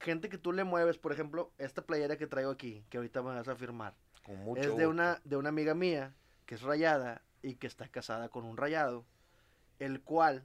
Gente 0.00 0.28
que 0.28 0.38
tú 0.38 0.52
le 0.52 0.64
mueves, 0.64 0.98
por 0.98 1.12
ejemplo, 1.12 1.52
esta 1.56 1.86
playera 1.86 2.16
que 2.16 2.26
traigo 2.26 2.50
aquí, 2.50 2.84
que 2.90 2.96
ahorita 2.96 3.22
me 3.22 3.28
vas 3.28 3.46
a 3.46 3.54
firmar 3.54 3.94
Con 4.24 4.38
mucho 4.38 4.70
es 4.70 4.76
de 4.76 4.86
gusto. 4.86 4.90
una, 4.90 5.20
de 5.24 5.36
una 5.36 5.50
amiga 5.50 5.74
mía 5.74 6.16
que 6.46 6.56
es 6.56 6.62
rayada 6.62 7.22
y 7.42 7.54
que 7.54 7.68
está 7.68 7.86
casada 7.88 8.28
con 8.28 8.44
un 8.44 8.56
rayado, 8.56 9.04
el 9.78 10.02
cual 10.02 10.42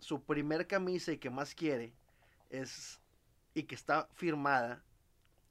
su 0.00 0.24
primer 0.24 0.66
camisa 0.66 1.12
y 1.12 1.18
que 1.18 1.30
más 1.30 1.54
quiere 1.54 1.94
es 2.50 3.00
y 3.54 3.64
que 3.64 3.74
está 3.74 4.08
firmada 4.14 4.82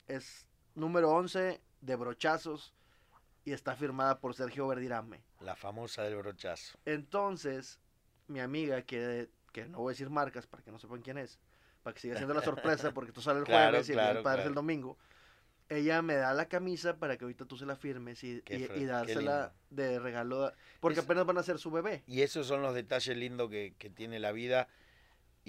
es 0.08 0.46
número 0.75 1.10
11 1.12 1.62
de 1.82 1.96
brochazos 1.96 2.74
y 3.46 3.51
está 3.53 3.75
firmada 3.75 4.20
por 4.20 4.34
Sergio 4.36 4.68
Verdirame. 4.68 5.24
La 5.39 5.56
famosa 5.56 6.03
del 6.03 6.15
brochazo. 6.18 6.77
Entonces, 6.86 7.79
mi 8.27 8.39
amiga, 8.39 8.82
que, 8.84 9.29
que 9.51 9.65
no 9.68 9.79
voy 9.79 9.91
a 9.91 9.94
decir 9.94 10.10
marcas 10.10 10.46
para 10.48 10.63
que 10.63 10.72
no 10.72 10.79
sepan 10.79 11.01
quién 11.01 11.18
es, 11.18 11.39
para 11.84 11.94
que 11.94 12.01
siga 12.01 12.15
siendo 12.15 12.34
la 12.34 12.41
sorpresa, 12.41 12.91
porque 12.94 13.12
tú 13.12 13.22
sales 13.22 13.41
el 13.41 13.46
Claro, 13.46 13.72
jueves 13.72 13.89
y 13.89 13.91
el 13.94 13.98
claro, 13.98 14.24
padre 14.24 14.41
es 14.41 14.48
el 14.48 14.53
claro. 14.53 14.62
domingo. 14.62 14.98
Ella 15.70 16.01
me 16.01 16.15
da 16.15 16.34
la 16.34 16.48
camisa 16.48 16.98
para 16.98 17.15
que 17.18 17.25
ahorita 17.25 17.46
tú 17.46 17.56
se 17.56 17.65
la 17.65 17.75
firmes 17.75 18.24
y, 18.24 18.41
dársela 18.86 19.53
de 19.70 20.00
regalo, 20.00 20.51
porque 20.79 21.00
Es- 21.00 21.06
apenas 21.06 21.25
van 21.27 21.38
a 21.38 21.44
ser 21.44 21.60
su 21.60 21.70
bebé. 21.70 22.03
Y 22.08 22.22
esos 22.24 22.48
son 22.48 22.63
los 22.63 22.74
detalles 22.74 23.15
lindos 23.15 23.50
que, 23.51 23.75
que 23.77 23.89
tiene 23.91 24.20
la 24.20 24.32
vida. 24.32 24.68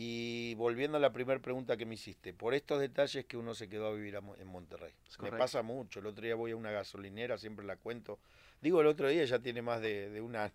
Y 0.03 0.55
volviendo 0.55 0.97
a 0.97 1.01
la 1.01 1.13
primera 1.13 1.39
pregunta 1.43 1.77
que 1.77 1.85
me 1.85 1.95
hiciste, 1.95 2.33
por 2.33 2.55
estos 2.55 2.81
detalles 2.81 3.27
que 3.27 3.37
uno 3.37 3.55
se 3.55 3.69
quedó 3.69 3.89
a 3.89 3.93
vivir 3.93 4.17
a 4.17 4.23
en 4.39 4.47
Monterrey. 4.47 4.95
Me 5.21 5.31
pasa 5.31 5.61
mucho. 5.61 6.01
El 6.01 6.07
otro 6.07 6.25
día 6.25 6.35
voy 6.35 6.53
a 6.53 6.57
una 6.57 6.71
gasolinera, 6.71 7.37
siempre 7.37 7.67
la 7.67 7.77
cuento. 7.77 8.19
Digo, 8.63 8.81
el 8.81 8.87
otro 8.87 9.09
día 9.09 9.23
ya 9.27 9.41
tiene 9.41 9.61
más 9.61 9.83
de, 9.83 10.09
de 10.09 10.23
un 10.23 10.37
año 10.37 10.55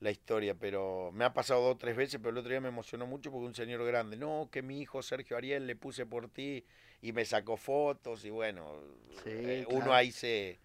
la 0.00 0.10
historia, 0.10 0.56
pero 0.56 1.10
me 1.12 1.24
ha 1.24 1.32
pasado 1.32 1.62
dos 1.62 1.74
o 1.74 1.78
tres 1.78 1.96
veces, 1.96 2.18
pero 2.18 2.30
el 2.30 2.38
otro 2.38 2.50
día 2.50 2.60
me 2.60 2.68
emocionó 2.68 3.06
mucho 3.06 3.30
porque 3.30 3.46
un 3.46 3.54
señor 3.54 3.84
grande, 3.84 4.16
no, 4.16 4.48
que 4.50 4.62
mi 4.62 4.80
hijo 4.80 5.02
Sergio 5.02 5.36
Ariel 5.36 5.66
le 5.66 5.76
puse 5.76 6.04
por 6.04 6.28
ti 6.28 6.64
y 7.00 7.12
me 7.12 7.24
sacó 7.24 7.56
fotos 7.56 8.24
y 8.24 8.30
bueno, 8.30 8.80
Sí, 9.22 9.30
eh, 9.30 9.66
uno 9.70 9.92
ahí 9.92 10.10
se, 10.10 10.58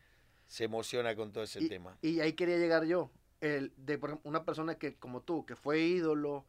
se 0.48 0.64
emociona 0.64 1.16
con 1.16 1.32
todo 1.32 1.44
ese 1.44 1.64
y, 1.64 1.68
tema. 1.68 1.96
Y 2.02 2.20
ahí 2.22 2.34
quería 2.34 2.58
llegar 2.58 2.86
yo. 2.86 3.12
El, 3.40 3.72
de 3.78 3.98
por 4.00 4.20
una 4.24 4.46
persona 4.46 4.76
que, 4.76 4.96
como 4.96 5.22
tú, 5.22 5.46
que 5.46 5.56
fue 5.56 5.80
ídolo, 5.82 6.46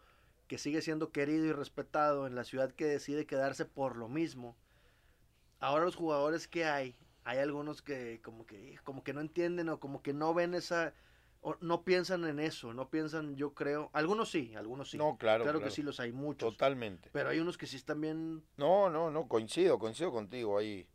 que 0.47 0.59
sigue 0.59 0.83
siendo 0.83 1.11
querido 1.11 1.47
y 1.47 1.53
respetado 1.53 2.27
en 2.27 2.35
la 2.35 2.45
ciudad 2.45 2.73
que 2.73 2.85
decide 2.85 3.27
quedarse 3.27 3.65
por 3.65 3.97
lo 3.97 4.09
mismo. 4.09 4.57
Ahora 5.61 5.85
los 5.85 5.97
jugadores 5.97 6.49
que 6.49 6.65
hay, 6.65 6.97
hay 7.25 7.39
algunos 7.39 7.83
que 7.83 8.21
como 8.23 8.47
que 8.47 8.79
como 8.85 9.03
que 9.03 9.15
no 9.15 9.21
entienden 9.21 9.69
o 9.69 9.81
como 9.81 10.03
que 10.03 10.13
no 10.13 10.35
ven 10.35 10.55
esa 10.55 10.95
o 11.45 11.57
no 11.61 11.85
piensan 11.85 12.25
en 12.25 12.41
eso, 12.41 12.73
no 12.73 12.89
piensan, 12.89 13.37
yo 13.37 13.53
creo, 13.53 13.91
algunos 13.93 14.31
sí, 14.31 14.55
algunos 14.57 14.91
sí. 14.91 14.97
No, 14.97 15.19
claro, 15.19 15.45
claro, 15.45 15.59
claro. 15.59 15.61
que 15.61 15.71
sí 15.71 15.83
los 15.83 16.01
hay 16.01 16.11
muchos. 16.11 16.55
Totalmente. 16.55 17.11
Pero 17.13 17.29
hay 17.29 17.39
unos 17.39 17.59
que 17.59 17.67
sí 17.67 17.77
están 17.77 18.01
bien 18.01 18.43
No, 18.57 18.89
no, 18.89 19.11
no, 19.11 19.29
coincido, 19.29 19.79
coincido 19.79 20.11
contigo. 20.11 20.57
Hay, 20.57 20.87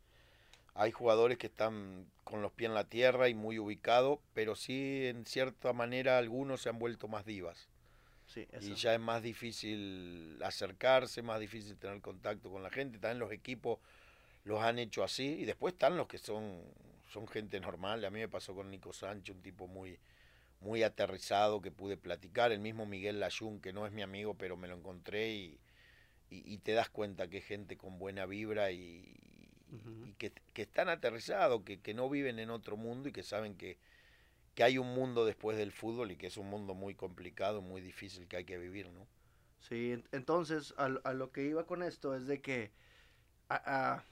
hay 0.74 0.92
jugadores 0.92 1.38
que 1.38 1.46
están 1.46 2.08
con 2.24 2.42
los 2.42 2.52
pies 2.52 2.70
en 2.70 2.74
la 2.74 2.86
tierra 2.86 3.30
y 3.30 3.36
muy 3.36 3.60
ubicados, 3.60 4.18
pero 4.34 4.56
sí, 4.56 5.06
en 5.06 5.28
cierta 5.28 5.72
manera, 5.72 6.18
algunos 6.18 6.62
se 6.62 6.70
han 6.70 6.80
vuelto 6.80 7.08
más 7.08 7.26
divas. 7.26 7.70
Sí, 8.30 8.48
eso. 8.52 8.70
Y 8.70 8.76
ya 8.76 8.94
es 8.94 9.00
más 9.00 9.24
difícil 9.24 10.40
acercarse, 10.44 11.24
más 11.24 11.40
difícil 11.40 11.76
tener 11.78 12.00
contacto 12.00 12.52
con 12.52 12.62
la 12.62 12.70
gente. 12.70 13.00
También 13.00 13.18
los 13.20 13.32
equipos 13.32 13.80
los 14.44 14.62
han 14.62 14.78
hecho 14.78 15.04
así. 15.04 15.40
Y 15.40 15.46
después 15.46 15.74
están 15.74 15.98
los 15.98 16.08
que 16.08 16.20
son, 16.20 16.62
son 17.12 17.28
gente 17.28 17.60
normal. 17.60 18.06
A 18.06 18.12
mí 18.12 18.20
me 18.20 18.30
pasó 18.30 18.54
con 18.54 18.70
Nico 18.70 18.94
Sánchez, 18.94 19.36
un 19.36 19.42
tipo 19.42 19.68
muy, 19.68 19.98
muy 20.62 20.84
aterrizado 20.84 21.60
que 21.60 21.72
pude 21.72 21.98
platicar. 21.98 22.52
El 22.52 22.60
mismo 22.60 22.86
Miguel 22.86 23.20
Layún, 23.20 23.60
que 23.62 23.74
no 23.74 23.88
es 23.88 23.92
mi 23.92 24.04
amigo, 24.04 24.36
pero 24.36 24.56
me 24.58 24.68
lo 24.68 24.76
encontré 24.76 25.32
y, 25.32 25.60
y, 26.30 26.54
y 26.54 26.58
te 26.60 26.74
das 26.74 26.90
cuenta 26.90 27.28
que 27.30 27.40
es 27.40 27.46
gente 27.46 27.78
con 27.78 27.98
buena 27.98 28.28
vibra 28.28 28.72
y, 28.72 29.12
y 30.06 30.14
que, 30.20 30.32
que 30.54 30.62
están 30.62 30.90
aterrizados, 30.90 31.64
que, 31.64 31.80
que 31.80 31.96
no 31.96 32.08
viven 32.12 32.38
en 32.38 32.52
otro 32.52 32.78
mundo 32.78 33.10
y 33.10 33.12
que 33.12 33.24
saben 33.24 33.56
que, 33.56 33.78
que 34.56 34.64
hay 34.64 34.78
un 34.78 34.94
mundo 34.94 35.26
después 35.26 35.58
del 35.58 35.72
fútbol 35.72 36.12
y 36.12 36.18
que 36.18 36.28
es 36.28 36.38
un 36.38 36.50
mundo 36.50 36.74
muy 36.76 36.96
complicado, 36.96 37.62
muy 37.62 37.82
difícil 37.82 38.28
que 38.28 38.38
hay 38.38 38.46
que 38.46 38.58
vivir, 38.58 38.90
¿no? 38.92 39.08
Sí, 39.60 39.92
en- 39.92 40.08
entonces 40.12 40.74
a, 40.78 40.86
a 41.04 41.14
lo 41.14 41.32
que 41.32 41.44
iba 41.46 41.66
con 41.66 41.84
esto 41.84 42.16
es 42.16 42.28
de 42.28 42.42
que 42.42 42.72
a- 43.50 43.96
a- 43.98 44.06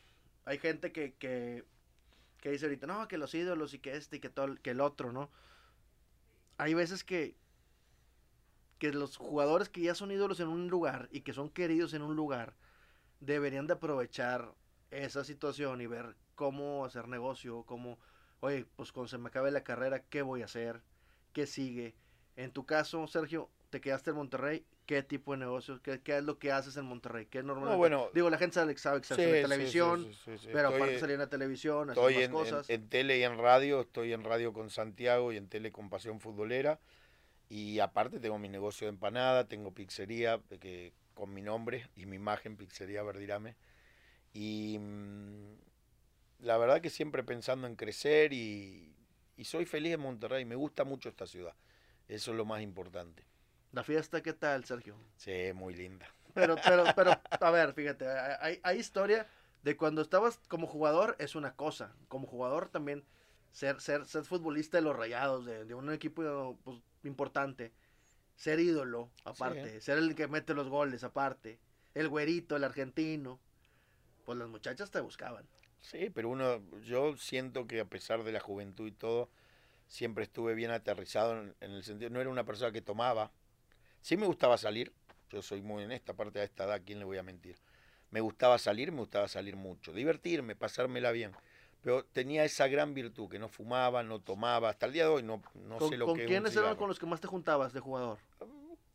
hay 0.45 0.59
gente 0.59 0.91
que, 0.91 1.15
que, 1.15 1.65
que 2.41 2.51
dice 2.51 2.65
ahorita, 2.67 2.87
no, 2.87 3.07
que 3.07 3.17
los 3.19 3.33
ídolos 3.35 3.73
y 3.73 3.79
que 3.79 3.95
este 3.97 4.17
y 4.17 4.19
que 4.21 4.29
todo, 4.29 4.55
que 4.61 4.71
el 4.71 4.81
otro, 4.81 5.13
¿no? 5.13 5.31
Hay 6.57 6.73
veces 6.73 7.03
que, 7.03 7.35
que 8.79 8.91
los 8.93 9.17
jugadores 9.17 9.69
que 9.69 9.81
ya 9.81 9.95
son 9.95 10.11
ídolos 10.11 10.39
en 10.39 10.47
un 10.49 10.67
lugar 10.67 11.09
y 11.11 11.21
que 11.21 11.33
son 11.33 11.49
queridos 11.49 11.93
en 11.93 12.01
un 12.03 12.15
lugar, 12.15 12.55
deberían 13.21 13.67
de 13.67 13.73
aprovechar 13.75 14.55
esa 14.91 15.23
situación 15.23 15.81
y 15.81 15.87
ver 15.87 16.17
cómo 16.35 16.85
hacer 16.85 17.07
negocio, 17.07 17.63
cómo, 17.65 17.99
oye, 18.41 18.65
pues 18.75 18.91
cuando 18.91 19.07
se 19.09 19.17
me 19.17 19.29
acabe 19.29 19.51
la 19.51 19.63
carrera, 19.63 20.03
¿qué 20.09 20.21
voy 20.21 20.41
a 20.41 20.45
hacer? 20.45 20.81
¿Qué 21.33 21.47
sigue? 21.47 21.95
En 22.35 22.51
tu 22.51 22.65
caso, 22.65 23.07
Sergio, 23.07 23.49
te 23.69 23.81
quedaste 23.81 24.11
en 24.11 24.15
Monterrey, 24.17 24.65
¿qué 24.85 25.03
tipo 25.03 25.31
de 25.33 25.39
negocios? 25.39 25.79
¿Qué, 25.81 26.01
qué 26.01 26.17
es 26.17 26.23
lo 26.23 26.39
que 26.39 26.51
haces 26.51 26.77
en 26.77 26.85
Monterrey? 26.85 27.25
¿Qué 27.27 27.43
normalmente? 27.43 27.77
bueno, 27.79 28.09
Digo, 28.13 28.29
la 28.29 28.37
gente 28.37 28.53
sabe, 28.55 28.77
sabe 28.77 29.01
que 29.01 29.07
Sí, 29.07 29.21
en 29.21 29.29
sí, 29.29 29.35
la 29.35 29.41
televisión, 29.41 30.03
sí, 30.13 30.37
sí, 30.37 30.47
pero 30.51 30.69
Estoy- 30.69 30.81
aparte 30.81 30.99
salir 30.99 31.13
en 31.15 31.19
la 31.21 31.29
televisión, 31.29 31.89
hacer 31.89 32.03
Estoy 32.03 32.13
más 32.15 32.23
en, 32.23 32.31
en- 32.31 32.37
cosas. 32.37 32.69
en 32.69 32.89
tele 32.89 33.17
y 33.19 33.23
en 33.23 33.37
radio, 33.37 33.81
estoy 33.81 34.13
en 34.13 34.23
radio 34.23 34.53
con 34.53 34.69
Santiago 34.69 35.31
y 35.33 35.37
en 35.37 35.47
tele 35.49 35.71
con 35.71 35.89
Pasión 35.89 36.19
Futbolera. 36.19 36.79
Y 37.49 37.79
aparte 37.79 38.19
tengo 38.19 38.39
mi 38.39 38.49
negocio 38.49 38.87
de 38.87 38.93
empanada, 38.93 39.47
tengo 39.47 39.71
pizzería 39.73 40.39
de 40.49 40.59
que, 40.59 40.93
con 41.13 41.33
mi 41.33 41.41
nombre 41.41 41.89
y 41.95 42.05
mi 42.05 42.17
imagen, 42.17 42.57
Pizzería 42.57 43.03
Verdirame. 43.03 43.55
Y 44.33 44.77
mm, 44.79 45.53
la 46.39 46.57
verdad 46.57 46.81
que 46.81 46.89
siempre 46.89 47.23
pensando 47.23 47.67
en 47.67 47.75
crecer 47.75 48.33
y, 48.33 48.95
y 49.35 49.45
soy 49.45 49.65
feliz 49.65 49.93
en 49.93 50.01
Monterrey, 50.01 50.45
me 50.45 50.55
gusta 50.55 50.83
mucho 50.83 51.09
esta 51.09 51.27
ciudad. 51.27 51.53
Eso 52.07 52.31
es 52.31 52.37
lo 52.37 52.45
más 52.45 52.61
importante. 52.61 53.23
La 53.71 53.83
fiesta, 53.83 54.21
¿qué 54.21 54.33
tal, 54.33 54.65
Sergio? 54.65 54.95
Sí, 55.17 55.51
muy 55.53 55.75
linda. 55.75 56.07
Pero, 56.33 56.55
pero, 56.63 56.83
pero, 56.95 57.11
a 57.29 57.51
ver, 57.51 57.73
fíjate, 57.73 58.07
hay, 58.07 58.59
hay 58.63 58.79
historia 58.79 59.27
de 59.63 59.75
cuando 59.75 60.01
estabas 60.01 60.39
como 60.47 60.67
jugador 60.67 61.15
es 61.19 61.35
una 61.35 61.55
cosa. 61.55 61.93
Como 62.07 62.27
jugador 62.27 62.69
también 62.69 63.03
ser, 63.51 63.81
ser, 63.81 64.05
ser 64.05 64.23
futbolista 64.23 64.77
de 64.77 64.83
los 64.83 64.95
rayados, 64.95 65.45
de, 65.45 65.65
de 65.65 65.73
un 65.73 65.91
equipo 65.91 66.57
pues, 66.63 66.77
importante, 67.03 67.73
ser 68.35 68.59
ídolo, 68.59 69.09
aparte, 69.25 69.81
ser 69.81 69.97
el 69.97 70.15
que 70.15 70.27
mete 70.27 70.53
los 70.53 70.69
goles, 70.69 71.03
aparte, 71.03 71.59
el 71.95 72.07
güerito, 72.07 72.55
el 72.55 72.63
argentino, 72.63 73.39
pues 74.25 74.37
las 74.37 74.47
muchachas 74.47 74.91
te 74.91 75.01
buscaban. 75.01 75.45
Sí, 75.89 76.09
pero 76.09 76.27
uno, 76.27 76.61
yo 76.83 77.15
siento 77.15 77.65
que 77.65 77.79
a 77.79 77.85
pesar 77.85 78.23
de 78.23 78.33
la 78.33 78.41
juventud 78.41 78.87
y 78.87 78.91
todo, 78.91 79.29
siempre 79.87 80.25
estuve 80.25 80.53
bien 80.53 80.69
aterrizado 80.71 81.39
en, 81.39 81.55
en 81.61 81.71
el 81.71 81.83
sentido, 81.85 82.09
no 82.09 82.19
era 82.19 82.29
una 82.29 82.43
persona 82.43 82.73
que 82.73 82.81
tomaba. 82.81 83.31
Sí 84.01 84.17
me 84.17 84.25
gustaba 84.25 84.57
salir, 84.57 84.91
yo 85.29 85.41
soy 85.41 85.61
muy 85.61 85.83
en 85.83 85.93
esta 85.93 86.13
parte 86.13 86.39
de 86.39 86.45
esta 86.45 86.65
edad, 86.65 86.73
¿a 86.73 86.79
quién 86.81 86.99
le 86.99 87.05
voy 87.05 87.17
a 87.17 87.23
mentir? 87.23 87.55
Me 88.11 88.19
gustaba 88.19 88.57
salir, 88.57 88.91
me 88.91 88.99
gustaba 88.99 89.29
salir 89.29 89.55
mucho, 89.55 89.93
divertirme, 89.93 90.57
pasármela 90.57 91.11
bien. 91.11 91.31
Pero 91.81 92.03
tenía 92.03 92.43
esa 92.43 92.67
gran 92.67 92.93
virtud, 92.93 93.29
que 93.29 93.39
no 93.39 93.47
fumaba, 93.47 94.03
no 94.03 94.19
tomaba, 94.19 94.69
hasta 94.69 94.87
el 94.87 94.91
día 94.91 95.03
de 95.03 95.09
hoy 95.09 95.23
no, 95.23 95.41
no 95.53 95.77
¿Con, 95.77 95.89
sé 95.89 95.95
lo 95.95 96.05
con 96.05 96.15
que 96.15 96.23
un 96.23 96.27
quiénes 96.27 96.53
eran 96.57 96.75
con 96.75 96.89
los 96.89 96.99
que 96.99 97.05
más 97.05 97.21
te 97.21 97.27
juntabas 97.27 97.71
de 97.71 97.79
jugador? 97.79 98.17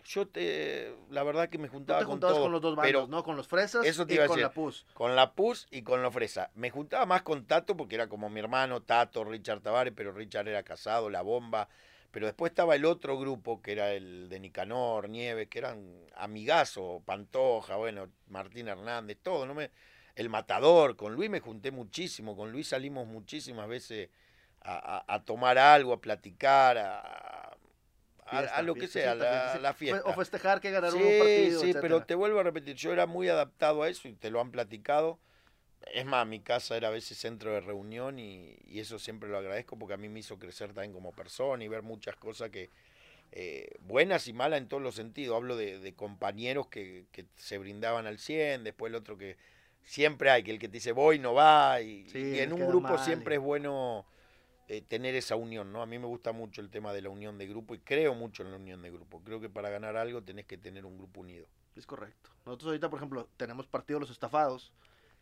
Yo 0.04 0.26
te, 0.26 0.94
la 1.10 1.22
verdad 1.22 1.48
que 1.48 1.58
me 1.58 1.68
Tú 1.68 1.72
juntaba 1.74 2.00
te 2.00 2.04
con 2.04 2.14
juntabas 2.14 2.34
todo, 2.34 2.42
con 2.44 2.52
los 2.52 2.60
dos 2.60 2.76
pero 2.76 2.98
bandos, 2.98 3.08
¿no? 3.10 3.22
Con 3.24 3.36
los 3.36 3.46
fresas 3.48 3.86
eso 3.86 4.06
te 4.06 4.12
y 4.12 4.16
iba 4.16 4.24
a 4.24 4.28
con 4.28 4.36
decir. 4.36 4.42
la 4.48 4.52
pus. 4.54 4.84
Con 4.94 5.16
la 5.16 5.32
PUS 5.34 5.68
y 5.70 5.82
con 5.82 6.02
la 6.02 6.10
Fresa. 6.10 6.50
Me 6.54 6.70
juntaba 6.70 7.06
más 7.06 7.22
con 7.22 7.46
Tato 7.46 7.76
porque 7.76 7.94
era 7.94 8.08
como 8.08 8.28
mi 8.30 8.40
hermano, 8.40 8.82
Tato, 8.82 9.24
Richard 9.24 9.60
Tavares, 9.60 9.92
pero 9.96 10.12
Richard 10.12 10.48
era 10.48 10.62
casado, 10.62 11.08
La 11.10 11.22
Bomba. 11.22 11.68
Pero 12.10 12.26
después 12.26 12.50
estaba 12.50 12.74
el 12.74 12.84
otro 12.84 13.18
grupo 13.18 13.62
que 13.62 13.72
era 13.72 13.92
el 13.92 14.28
de 14.28 14.38
Nicanor, 14.38 15.08
Nieves, 15.08 15.48
que 15.48 15.58
eran 15.60 15.80
amigazos, 16.16 17.02
Pantoja, 17.04 17.76
bueno, 17.76 18.08
Martín 18.28 18.68
Hernández, 18.68 19.18
todo. 19.22 19.46
¿no? 19.46 19.54
Me, 19.54 19.70
el 20.14 20.28
Matador, 20.28 20.94
con 20.96 21.14
Luis 21.14 21.30
me 21.30 21.40
junté 21.40 21.70
muchísimo, 21.70 22.36
con 22.36 22.52
Luis 22.52 22.68
salimos 22.68 23.06
muchísimas 23.06 23.66
veces 23.66 24.10
a, 24.60 24.98
a- 25.08 25.14
a 25.14 25.24
tomar 25.24 25.56
algo, 25.58 25.92
a 25.94 26.00
platicar, 26.00 26.76
a, 26.78 27.00
a- 27.00 27.41
Fiesta, 28.38 28.56
a 28.56 28.62
lo 28.62 28.74
que 28.74 28.88
sea, 28.88 29.14
la, 29.14 29.24
fiesta, 29.24 29.58
la 29.60 29.72
fiesta. 29.74 30.02
O 30.10 30.12
festejar 30.14 30.60
que 30.60 30.70
ganaron 30.70 30.98
Sí, 30.98 31.02
un 31.02 31.18
partido. 31.18 31.60
sí, 31.60 31.72
pero 31.74 31.96
etcétera. 31.96 32.06
te 32.06 32.14
vuelvo 32.14 32.40
a 32.40 32.42
repetir, 32.42 32.74
yo 32.76 32.92
era 32.92 33.06
muy 33.06 33.28
adaptado 33.28 33.82
a 33.82 33.88
eso 33.88 34.08
y 34.08 34.12
te 34.14 34.30
lo 34.30 34.40
han 34.40 34.50
platicado. 34.50 35.18
Es 35.92 36.06
más, 36.06 36.26
mi 36.26 36.40
casa 36.40 36.76
era 36.76 36.88
a 36.88 36.90
veces 36.92 37.18
centro 37.18 37.52
de 37.52 37.60
reunión 37.60 38.18
y, 38.18 38.56
y 38.64 38.78
eso 38.80 38.98
siempre 38.98 39.28
lo 39.28 39.38
agradezco 39.38 39.76
porque 39.78 39.94
a 39.94 39.96
mí 39.96 40.08
me 40.08 40.20
hizo 40.20 40.38
crecer 40.38 40.68
también 40.72 40.92
como 40.92 41.12
persona 41.12 41.62
y 41.64 41.68
ver 41.68 41.82
muchas 41.82 42.14
cosas 42.16 42.50
que 42.50 42.70
eh, 43.32 43.68
buenas 43.80 44.28
y 44.28 44.32
malas 44.32 44.58
en 44.60 44.68
todos 44.68 44.82
los 44.82 44.94
sentidos. 44.94 45.36
Hablo 45.36 45.56
de, 45.56 45.78
de 45.80 45.94
compañeros 45.94 46.68
que, 46.68 47.06
que 47.12 47.26
se 47.36 47.58
brindaban 47.58 48.06
al 48.06 48.18
100, 48.18 48.62
después 48.64 48.90
el 48.90 48.96
otro 48.96 49.18
que 49.18 49.36
siempre 49.82 50.30
hay, 50.30 50.44
que 50.44 50.52
el 50.52 50.58
que 50.60 50.68
te 50.68 50.74
dice 50.74 50.92
voy 50.92 51.18
no 51.18 51.34
va 51.34 51.80
y, 51.80 52.04
Sí, 52.08 52.18
y 52.18 52.36
le 52.36 52.42
en 52.44 52.52
un 52.52 52.60
grupo 52.68 52.88
mal 52.88 52.98
siempre 53.04 53.34
y- 53.34 53.38
es 53.38 53.42
bueno 53.42 54.06
eh, 54.68 54.80
tener 54.82 55.14
esa 55.14 55.36
unión, 55.36 55.72
¿no? 55.72 55.82
A 55.82 55.86
mí 55.86 55.98
me 55.98 56.06
gusta 56.06 56.32
mucho 56.32 56.60
el 56.60 56.70
tema 56.70 56.92
de 56.92 57.02
la 57.02 57.10
unión 57.10 57.36
de 57.38 57.46
grupo 57.46 57.74
y 57.74 57.78
creo 57.80 58.14
mucho 58.14 58.42
en 58.42 58.50
la 58.50 58.56
unión 58.56 58.80
de 58.82 58.90
grupo. 58.90 59.20
Creo 59.22 59.40
que 59.40 59.48
para 59.50 59.68
ganar 59.70 59.96
algo 59.96 60.22
tenés 60.22 60.46
que 60.46 60.56
tener 60.58 60.84
un 60.86 60.96
grupo 60.96 61.20
unido. 61.20 61.46
Es 61.76 61.86
correcto. 61.86 62.30
Nosotros 62.46 62.68
ahorita, 62.68 62.88
por 62.90 62.98
ejemplo, 62.98 63.28
tenemos 63.36 63.66
partido 63.66 63.98
los 64.00 64.10
estafados 64.10 64.72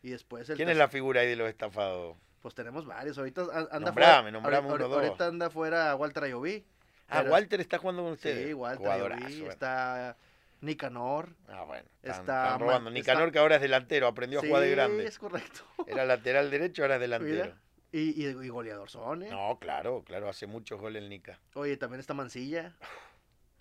y 0.03 0.09
después 0.09 0.49
el 0.49 0.57
¿Quién 0.57 0.69
es 0.69 0.77
la 0.77 0.87
figura 0.87 1.21
ahí 1.21 1.27
de 1.27 1.35
los 1.35 1.49
estafados? 1.49 2.17
Pues 2.41 2.55
tenemos 2.55 2.85
varios. 2.85 3.17
Ahorita 3.17 3.41
an- 3.43 3.67
anda 3.71 3.79
Nombrame, 3.79 3.95
fuera. 3.95 4.31
nombrame 4.31 4.67
ahorita, 4.69 4.85
uno 4.87 4.95
dos. 4.95 5.03
ahorita 5.05 5.27
anda 5.27 5.49
fuera 5.49 5.95
Walter 5.95 6.23
Ayoví. 6.23 6.65
Ah, 7.07 7.19
Pero- 7.19 7.31
Walter 7.31 7.61
está 7.61 7.77
jugando 7.77 8.03
con 8.03 8.13
ustedes. 8.13 8.47
Sí, 8.47 8.53
Walter 8.53 8.87
Ayoví. 8.89 9.45
Está 9.47 10.17
Nicanor. 10.61 11.29
Ah, 11.47 11.63
bueno. 11.63 11.87
Están, 12.01 12.19
está 12.21 12.43
están 12.45 12.59
robando. 12.59 12.89
Nicanor, 12.91 13.23
está- 13.23 13.31
que 13.33 13.39
ahora 13.39 13.55
es 13.55 13.61
delantero, 13.61 14.07
aprendió 14.07 14.39
a 14.39 14.41
jugar 14.43 14.61
de 14.61 14.67
Sí, 14.69 14.75
grande. 14.75 15.05
es 15.07 15.19
correcto. 15.19 15.61
Era 15.87 16.05
lateral 16.05 16.49
derecho, 16.51 16.81
ahora 16.83 16.95
es 16.95 17.01
delantero. 17.01 17.43
Mira. 17.45 17.57
Y, 17.91 18.23
y, 18.23 18.27
y 18.27 18.49
goleador 18.49 18.89
son, 18.89 19.23
¿eh? 19.23 19.29
No, 19.29 19.57
claro, 19.59 20.03
claro, 20.05 20.29
hace 20.29 20.47
muchos 20.47 20.79
goles 20.79 21.03
el 21.03 21.09
Nica. 21.09 21.39
Oye, 21.55 21.75
también 21.77 21.99
está 21.99 22.13
Mancilla. 22.13 22.73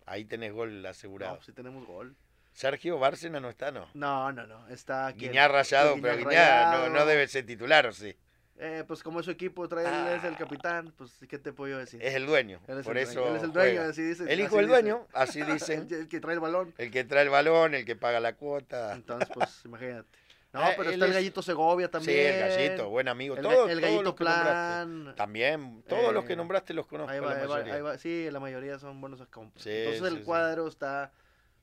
Ahí 0.06 0.24
tenés 0.24 0.52
gol 0.52 0.82
No, 0.82 0.88
asegurado. 0.88 1.34
pues 1.36 1.46
sí 1.46 1.52
tenemos 1.52 1.86
gol. 1.86 2.14
Sergio 2.52 2.98
Bárcena 2.98 3.40
no 3.40 3.48
está, 3.48 3.70
¿no? 3.70 3.88
No, 3.94 4.32
no, 4.32 4.46
no. 4.46 4.68
Está 4.68 5.06
aquí. 5.08 5.26
Guiñar 5.28 5.50
rayado, 5.52 5.96
pero 6.00 6.16
Guiñar 6.16 6.90
no, 6.90 6.98
no 6.98 7.06
debe 7.06 7.26
ser 7.28 7.46
titular, 7.46 7.86
¿o 7.86 7.92
sí? 7.92 8.14
Eh, 8.62 8.84
pues 8.86 9.02
como 9.02 9.22
su 9.22 9.30
equipo, 9.30 9.66
trae, 9.68 9.86
él 9.86 10.18
es 10.18 10.24
el 10.24 10.34
Ah. 10.34 10.38
capitán, 10.38 10.92
pues 10.98 11.12
¿qué 11.28 11.38
te 11.38 11.52
puedo 11.52 11.78
decir? 11.78 12.02
Es 12.02 12.14
el 12.14 12.26
dueño. 12.26 12.60
Él 12.68 12.80
es 12.80 12.84
por 12.84 12.98
el 12.98 13.04
eso 13.04 13.20
dueño, 13.20 13.30
él 13.30 13.36
es 13.36 13.42
el 13.44 13.52
dueño, 13.52 13.70
juega. 13.76 13.88
así 13.88 14.02
dice. 14.02 14.30
El 14.32 14.40
hijo 14.40 14.56
del 14.58 14.66
dueño, 14.68 15.06
así 15.14 15.42
dicen. 15.42 15.86
el, 15.90 15.94
el 15.94 16.08
que 16.08 16.20
trae 16.20 16.34
el 16.34 16.40
balón. 16.40 16.74
El 16.76 16.90
que 16.90 17.04
trae 17.04 17.22
el 17.22 17.30
balón, 17.30 17.74
el 17.74 17.84
que 17.86 17.96
paga 17.96 18.20
la 18.20 18.34
cuota. 18.34 18.92
Entonces, 18.94 19.28
pues, 19.32 19.62
imagínate. 19.64 20.18
No, 20.52 20.60
Ah, 20.62 20.72
pero 20.76 20.90
está 20.90 21.04
el 21.06 21.12
gallito 21.12 21.42
Segovia 21.42 21.86
Sí, 21.86 21.92
también. 21.92 22.34
el 22.34 22.40
gallito, 22.40 22.88
buen 22.88 23.06
amigo. 23.06 23.36
El, 23.36 23.42
Todos, 23.42 23.70
el 23.70 23.80
gallito 23.80 24.16
plan. 24.16 25.14
También, 25.16 25.84
todos 25.88 26.12
los 26.12 26.24
que 26.24 26.32
Eh, 26.32 26.36
nombraste 26.36 26.74
los 26.74 26.86
conozco. 26.88 27.12
Ahí 27.12 27.20
la 27.20 27.26
va, 27.26 27.32
ahí 27.34 27.40
va, 27.42 27.48
mayoría. 27.54 27.74
ahí 27.74 27.80
va. 27.82 27.98
Sí, 27.98 28.28
la 28.32 28.40
mayoría 28.40 28.78
son 28.80 29.00
buenos 29.00 29.24
compas. 29.28 29.62
Sí, 29.62 29.70
Entonces 29.70 30.00
sí, 30.00 30.06
el 30.08 30.18
sí. 30.18 30.24
cuadro 30.24 30.66
está 30.66 31.12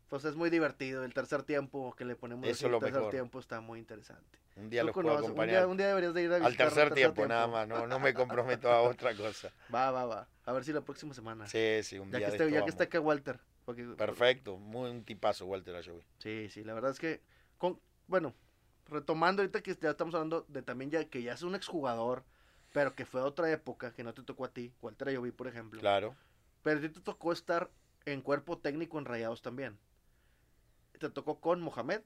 Pues 0.09 0.23
es 0.23 0.37
muy 0.37 0.49
divertido. 0.49 1.03
El 1.03 1.13
tercer 1.13 1.43
tiempo 1.43 1.93
que 1.97 2.05
le 2.05 2.15
ponemos 2.15 2.47
Eso 2.47 2.67
así, 2.67 2.71
lo 2.71 2.77
el 2.77 2.79
tercer 2.83 2.99
mejor. 2.99 3.11
tiempo 3.11 3.39
está 3.39 3.59
muy 3.59 3.77
interesante. 3.77 4.39
Un 4.55 4.69
día 4.69 4.81
los 4.85 4.93
puedo 4.93 5.09
conoces- 5.09 5.19
un 5.19 5.25
acompañar. 5.31 5.55
día, 5.57 5.67
un 5.67 5.75
día 5.75 5.87
deberías 5.89 6.13
de 6.13 6.23
ir 6.23 6.31
a 6.31 6.35
Al 6.37 6.41
visitar 6.43 6.67
el 6.69 6.73
tercer 6.73 6.93
tiempo, 6.93 7.27
nada 7.27 7.45
más, 7.47 7.67
no, 7.67 7.87
no 7.87 7.99
me 7.99 8.13
comprometo 8.13 8.71
a 8.71 8.83
otra 8.83 9.13
cosa. 9.17 9.51
Va, 9.75 9.91
va, 9.91 10.05
va. 10.05 10.27
A 10.45 10.53
ver 10.53 10.63
si 10.63 10.71
la 10.71 10.79
próxima 10.79 11.13
semana. 11.13 11.45
Sí, 11.47 11.83
sí, 11.83 11.99
un 11.99 12.09
ya 12.09 12.19
día 12.19 12.27
que, 12.27 12.37
de 12.37 12.43
esté, 12.45 12.51
ya 12.55 12.63
que 12.63 12.69
esté 12.69 12.83
acá 12.83 13.01
Walter. 13.01 13.41
porque- 13.65 13.83
Perfecto, 13.97 14.55
muy 14.55 14.89
un 14.89 15.03
tipazo 15.03 15.45
Walter 15.45 15.75
Ayoví. 15.75 16.05
Sí, 16.19 16.47
sí, 16.51 16.63
la 16.63 16.73
verdad 16.73 16.91
es 16.91 16.99
que, 16.99 17.21
con, 17.57 17.77
bueno, 18.07 18.33
retomando 18.89 19.41
ahorita 19.41 19.61
que 19.61 19.75
ya 19.75 19.91
estamos 19.91 20.13
hablando 20.15 20.45
de 20.47 20.61
también 20.61 20.89
ya 20.91 21.05
que 21.05 21.21
ya 21.23 21.33
es 21.33 21.41
un 21.43 21.55
exjugador, 21.55 22.23
pero 22.73 22.95
que 22.95 23.05
fue 23.05 23.21
otra 23.21 23.49
época, 23.51 23.93
que 23.93 24.03
no 24.03 24.13
te 24.13 24.23
tocó 24.23 24.45
a 24.45 24.53
ti, 24.53 24.73
Walter 24.81 25.07
Ayoví, 25.09 25.31
por 25.31 25.47
ejemplo. 25.47 25.79
Claro. 25.79 26.15
Pero 26.63 26.79
a 26.79 26.81
ti 26.81 26.89
te 26.89 27.01
tocó 27.01 27.31
estar 27.31 27.69
en 28.05 28.21
cuerpo 28.21 28.57
técnico 28.57 28.97
en 28.99 29.05
Rayados 29.05 29.41
también. 29.41 29.77
Te 30.99 31.09
tocó 31.09 31.39
con 31.39 31.61
Mohamed, 31.61 32.01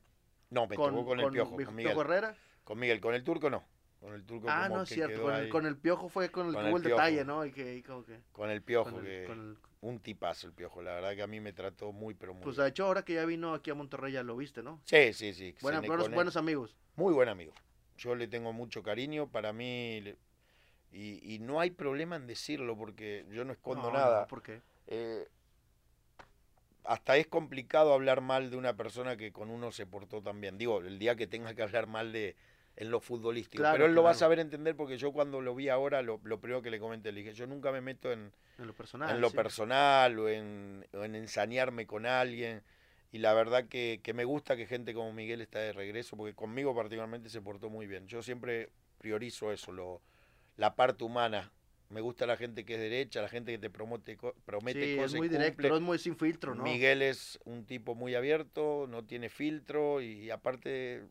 No, 0.49 0.67
me 0.67 0.75
con, 0.75 0.91
tocó 0.93 1.05
con 1.05 1.19
el 1.19 1.25
con 1.25 1.33
piojo, 1.33 1.55
con 1.55 1.75
Miguel. 1.75 1.97
Herrera. 1.97 2.35
Con 2.63 2.79
Miguel, 2.79 2.99
con 3.01 3.13
el 3.15 3.23
turco 3.23 3.49
no. 3.49 3.63
Con 3.99 4.13
el 4.13 4.25
turco 4.25 4.47
Ah, 4.49 4.63
como 4.63 4.77
no 4.77 4.83
es 4.83 4.89
que 4.89 4.95
cierto, 4.95 5.21
con 5.21 5.35
el, 5.35 5.49
con 5.49 5.65
el 5.65 5.77
piojo 5.77 6.09
fue 6.09 6.31
con 6.31 6.47
el 6.47 6.53
Con 6.53 6.65
el 6.65 6.81
detalle, 6.81 7.23
¿no? 7.23 7.45
Y 7.45 7.51
que, 7.51 7.75
y 7.77 7.83
como 7.83 8.03
que 8.03 8.19
Con 8.31 8.49
el 8.49 8.61
piojo, 8.63 8.89
con 8.91 8.99
el- 8.99 9.05
que 9.05 9.25
con 9.27 9.59
un 9.81 9.99
tipazo 9.99 10.47
el 10.47 10.53
piojo. 10.53 10.81
La 10.81 10.93
verdad 10.93 11.15
que 11.15 11.23
a 11.23 11.27
mí 11.27 11.39
me 11.39 11.53
trató 11.53 11.91
muy, 11.91 12.13
pero 12.13 12.33
muy 12.33 12.43
pues 12.43 12.55
de 12.55 12.67
hecho 12.67 12.85
ahora 12.85 13.03
que 13.03 13.15
ya 13.15 13.25
vino 13.25 13.53
aquí 13.53 13.71
a 13.71 13.75
Monterrey 13.75 14.13
ya 14.13 14.23
lo 14.23 14.37
viste, 14.37 14.63
¿no? 14.63 14.79
Sí, 14.85 15.13
sí, 15.13 15.33
sí. 15.33 15.55
Cené 15.59 15.87
buenos, 15.87 16.09
buenos 16.11 16.37
amigos. 16.37 16.75
Muy 16.95 17.13
buen 17.13 17.29
amigo. 17.29 17.53
Yo 17.97 18.15
le 18.15 18.27
tengo 18.27 18.53
mucho 18.53 18.83
cariño. 18.83 19.27
Para 19.27 19.53
mí, 19.53 20.03
y, 20.91 21.35
y 21.35 21.39
no 21.39 21.59
hay 21.59 21.71
problema 21.71 22.15
en 22.15 22.27
decirlo 22.27 22.77
porque 22.77 23.25
yo 23.31 23.43
no 23.43 23.53
escondo 23.53 23.89
No, 23.91 23.93
nada. 23.97 24.21
no, 24.21 24.27
¿Por 24.27 24.43
qué? 24.43 24.61
Eh, 24.87 25.27
hasta 26.83 27.17
es 27.17 27.27
complicado 27.27 27.93
hablar 27.93 28.21
mal 28.21 28.49
de 28.49 28.57
una 28.57 28.75
persona 28.75 29.15
que 29.17 29.31
con 29.31 29.49
uno 29.49 29.71
se 29.71 29.85
portó 29.85 30.21
tan 30.21 30.41
bien. 30.41 30.57
Digo, 30.57 30.79
el 30.81 30.99
día 30.99 31.15
que 31.15 31.27
tenga 31.27 31.53
que 31.53 31.61
hablar 31.61 31.87
mal 31.87 32.11
de 32.11 32.35
en 32.75 32.89
lo 32.91 32.99
futbolístico. 32.99 33.61
Claro, 33.61 33.75
Pero 33.75 33.85
él 33.87 33.93
lo 33.95 34.03
va 34.03 34.11
a 34.11 34.15
saber 34.15 34.39
entender 34.39 34.75
porque 34.75 34.97
yo 34.97 35.11
cuando 35.11 35.41
lo 35.41 35.53
vi 35.55 35.69
ahora, 35.69 36.01
lo, 36.01 36.19
lo 36.23 36.39
primero 36.39 36.61
que 36.61 36.71
le 36.71 36.79
comenté, 36.79 37.11
le 37.11 37.19
dije, 37.21 37.33
yo 37.33 37.45
nunca 37.47 37.71
me 37.71 37.81
meto 37.81 38.11
en, 38.11 38.31
En 38.57 38.67
lo 38.67 38.73
personal. 38.73 39.09
en 39.15 39.21
lo 39.21 39.29
sí. 39.29 39.35
personal 39.35 40.17
o 40.19 40.29
en, 40.29 40.85
o 40.93 41.03
en 41.03 41.15
ensañarme 41.15 41.85
con 41.85 42.05
alguien. 42.05 42.63
Y 43.11 43.17
la 43.19 43.33
verdad 43.33 43.67
que, 43.67 43.99
que 44.01 44.13
me 44.13 44.23
gusta 44.23 44.55
que 44.55 44.65
gente 44.65 44.93
como 44.93 45.11
Miguel 45.11 45.41
está 45.41 45.59
de 45.59 45.73
regreso, 45.73 46.15
porque 46.15 46.33
conmigo 46.33 46.73
particularmente 46.73 47.29
se 47.29 47.41
portó 47.41 47.69
muy 47.69 47.85
bien. 47.85 48.07
Yo 48.07 48.23
siempre 48.23 48.69
priorizo 48.99 49.51
eso, 49.51 49.71
lo, 49.73 50.01
la 50.55 50.75
parte 50.75 51.03
humana. 51.03 51.51
Me 51.89 51.99
gusta 51.99 52.25
la 52.25 52.37
gente 52.37 52.63
que 52.63 52.75
es 52.75 52.79
derecha, 52.79 53.21
la 53.21 53.27
gente 53.27 53.51
que 53.51 53.57
te 53.57 53.69
promete, 53.69 54.17
promete 54.45 54.91
Sí, 54.91 54.95
cosas 54.95 55.11
es 55.11 55.17
muy 55.17 55.27
directo, 55.27 55.63
cumple. 55.63 55.75
es 55.75 55.81
muy 55.81 55.99
sin 55.99 56.15
filtro, 56.15 56.55
¿no? 56.55 56.63
Miguel 56.63 57.01
es 57.01 57.37
un 57.43 57.65
tipo 57.65 57.95
muy 57.95 58.15
abierto, 58.15 58.85
no 58.87 59.03
tiene 59.03 59.27
filtro 59.27 59.99
y 59.99 60.29
aparte, 60.31 61.03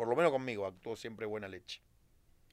por 0.00 0.08
lo 0.08 0.16
menos 0.16 0.32
conmigo, 0.32 0.64
actuó 0.64 0.96
siempre 0.96 1.26
buena 1.26 1.46
leche. 1.46 1.82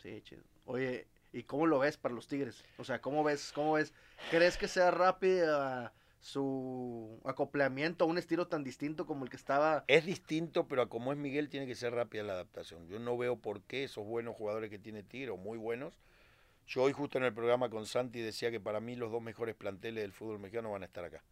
Sí, 0.03 0.21
chido. 0.21 0.43
Oye, 0.65 1.07
¿y 1.31 1.43
cómo 1.43 1.65
lo 1.65 1.79
ves 1.79 1.95
para 1.95 2.13
los 2.13 2.27
Tigres? 2.27 2.61
O 2.77 2.83
sea, 2.83 2.99
¿cómo 2.99 3.23
ves? 3.23 3.53
¿Cómo 3.55 3.71
ves? 3.71 3.93
¿Crees 4.29 4.57
que 4.57 4.67
sea 4.67 4.91
rápida 4.91 5.93
su 6.19 7.21
acoplamiento 7.23 8.03
a 8.03 8.07
un 8.09 8.17
estilo 8.17 8.49
tan 8.49 8.65
distinto 8.65 9.05
como 9.05 9.23
el 9.23 9.29
que 9.29 9.37
estaba? 9.37 9.85
Es 9.87 10.05
distinto, 10.05 10.67
pero 10.67 10.89
como 10.89 11.13
es 11.13 11.17
Miguel 11.17 11.47
tiene 11.47 11.67
que 11.67 11.75
ser 11.75 11.93
rápida 11.93 12.23
la 12.23 12.33
adaptación. 12.33 12.85
Yo 12.89 12.99
no 12.99 13.17
veo 13.17 13.37
por 13.37 13.61
qué 13.61 13.85
esos 13.85 14.05
buenos 14.05 14.35
jugadores 14.35 14.69
que 14.69 14.77
tiene 14.77 15.01
Tigre, 15.01 15.29
o 15.29 15.37
muy 15.37 15.57
buenos. 15.57 15.97
Yo 16.65 16.83
hoy 16.83 16.91
justo 16.91 17.17
en 17.17 17.23
el 17.23 17.33
programa 17.33 17.69
con 17.69 17.85
Santi 17.85 18.19
decía 18.19 18.51
que 18.51 18.59
para 18.59 18.81
mí 18.81 18.97
los 18.97 19.09
dos 19.09 19.21
mejores 19.21 19.55
planteles 19.55 20.03
del 20.03 20.11
fútbol 20.11 20.39
mexicano 20.39 20.71
van 20.71 20.83
a 20.83 20.87
estar 20.87 21.05
acá. 21.05 21.23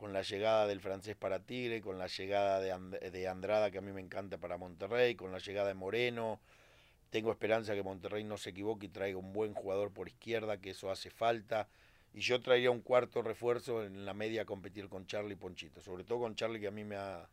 Con 0.00 0.14
la 0.14 0.22
llegada 0.22 0.66
del 0.66 0.80
francés 0.80 1.14
para 1.14 1.40
Tigre, 1.40 1.82
con 1.82 1.98
la 1.98 2.06
llegada 2.06 2.58
de, 2.58 2.72
And- 2.72 2.98
de 2.98 3.28
Andrada, 3.28 3.70
que 3.70 3.76
a 3.76 3.82
mí 3.82 3.92
me 3.92 4.00
encanta 4.00 4.38
para 4.38 4.56
Monterrey, 4.56 5.14
con 5.14 5.30
la 5.30 5.40
llegada 5.40 5.68
de 5.68 5.74
Moreno. 5.74 6.40
Tengo 7.10 7.30
esperanza 7.30 7.74
que 7.74 7.82
Monterrey 7.82 8.24
no 8.24 8.38
se 8.38 8.48
equivoque 8.48 8.86
y 8.86 8.88
traiga 8.88 9.18
un 9.18 9.34
buen 9.34 9.52
jugador 9.52 9.92
por 9.92 10.08
izquierda, 10.08 10.56
que 10.56 10.70
eso 10.70 10.90
hace 10.90 11.10
falta. 11.10 11.68
Y 12.14 12.20
yo 12.20 12.40
traería 12.40 12.70
un 12.70 12.80
cuarto 12.80 13.20
refuerzo 13.20 13.84
en 13.84 14.06
la 14.06 14.14
media 14.14 14.40
a 14.40 14.44
competir 14.46 14.88
con 14.88 15.04
Charlie 15.06 15.34
y 15.34 15.36
Ponchito. 15.36 15.82
Sobre 15.82 16.04
todo 16.04 16.20
con 16.20 16.34
Charlie, 16.34 16.60
que 16.60 16.68
a 16.68 16.70
mí 16.70 16.82
me 16.82 16.96
ha, 16.96 17.28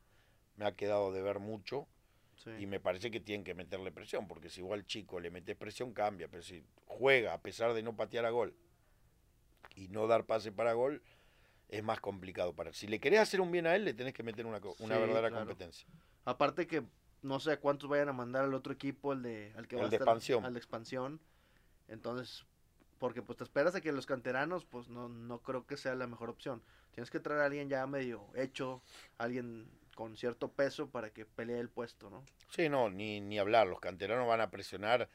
me 0.57 0.65
ha 0.65 0.73
quedado 0.73 1.13
de 1.13 1.21
ver 1.21 1.39
mucho. 1.39 1.87
Sí. 2.35 2.49
Y 2.59 2.65
me 2.65 2.81
parece 2.81 3.11
que 3.11 3.21
tienen 3.21 3.45
que 3.45 3.53
meterle 3.53 3.93
presión, 3.93 4.27
porque 4.27 4.49
si 4.49 4.59
igual 4.59 4.85
chico 4.85 5.21
le 5.21 5.31
metes 5.31 5.55
presión, 5.55 5.93
cambia. 5.93 6.27
Pero 6.27 6.43
si 6.43 6.65
juega 6.85 7.31
a 7.33 7.41
pesar 7.41 7.73
de 7.73 7.81
no 7.81 7.95
patear 7.95 8.25
a 8.25 8.29
gol 8.29 8.53
y 9.73 9.87
no 9.87 10.05
dar 10.07 10.25
pase 10.25 10.51
para 10.51 10.73
gol, 10.73 11.01
es 11.69 11.83
más 11.83 11.99
complicado 11.99 12.53
para 12.53 12.69
él. 12.69 12.75
Si 12.75 12.87
le 12.87 12.99
querés 12.99 13.19
hacer 13.19 13.41
un 13.41 13.51
bien 13.51 13.67
a 13.67 13.75
él, 13.75 13.85
le 13.85 13.93
tenés 13.93 14.13
que 14.13 14.23
meter 14.23 14.45
una, 14.45 14.57
una 14.57 14.95
Sí, 14.95 15.01
verdadera 15.01 15.29
claro. 15.29 15.45
competencia. 15.45 15.87
Aparte 16.25 16.67
que 16.67 16.83
no 17.21 17.39
sé 17.39 17.57
cuántos 17.57 17.89
vayan 17.89 18.09
a 18.09 18.13
mandar 18.13 18.43
al 18.45 18.53
otro 18.53 18.71
equipo, 18.73 19.13
el 19.13 19.21
de 19.23 19.53
al 19.57 19.67
que 19.67 19.75
va 19.75 19.81
El 19.83 19.87
a 19.87 19.89
de 19.89 19.95
estar- 19.97 20.07
expansión. 20.07 20.45
al 20.45 20.53
de 20.53 20.59
expansión. 20.59 21.19
Entonces, 21.87 22.45
porque 22.99 23.21
pues 23.21 23.37
te 23.37 23.43
esperas 23.43 23.75
a 23.75 23.81
que 23.81 23.91
los 23.91 24.05
canteranos, 24.05 24.65
pues 24.65 24.89
no, 24.89 25.07
no 25.09 25.39
creo 25.41 25.65
que 25.65 25.77
sea 25.77 25.95
la 25.95 26.07
mejor 26.07 26.29
opción. 26.29 26.61
Tienes 26.91 27.09
que 27.11 27.19
traer 27.19 27.41
a 27.41 27.45
alguien 27.45 27.69
ya 27.69 27.85
medio 27.87 28.27
hecho, 28.35 28.81
alguien 29.17 29.69
con 29.95 30.15
cierto 30.17 30.51
peso 30.51 30.89
para 30.89 31.11
que 31.11 31.25
pelee 31.25 31.59
el 31.59 31.69
puesto, 31.69 32.09
¿no? 32.09 32.23
Sí, 32.49 32.69
no, 32.69 32.89
ni, 32.89 33.19
ni 33.21 33.39
hablar. 33.39 33.67
Los 33.67 33.79
canteranos 33.79 34.27
van 34.27 34.41
a 34.41 34.49
presionar 34.51 35.09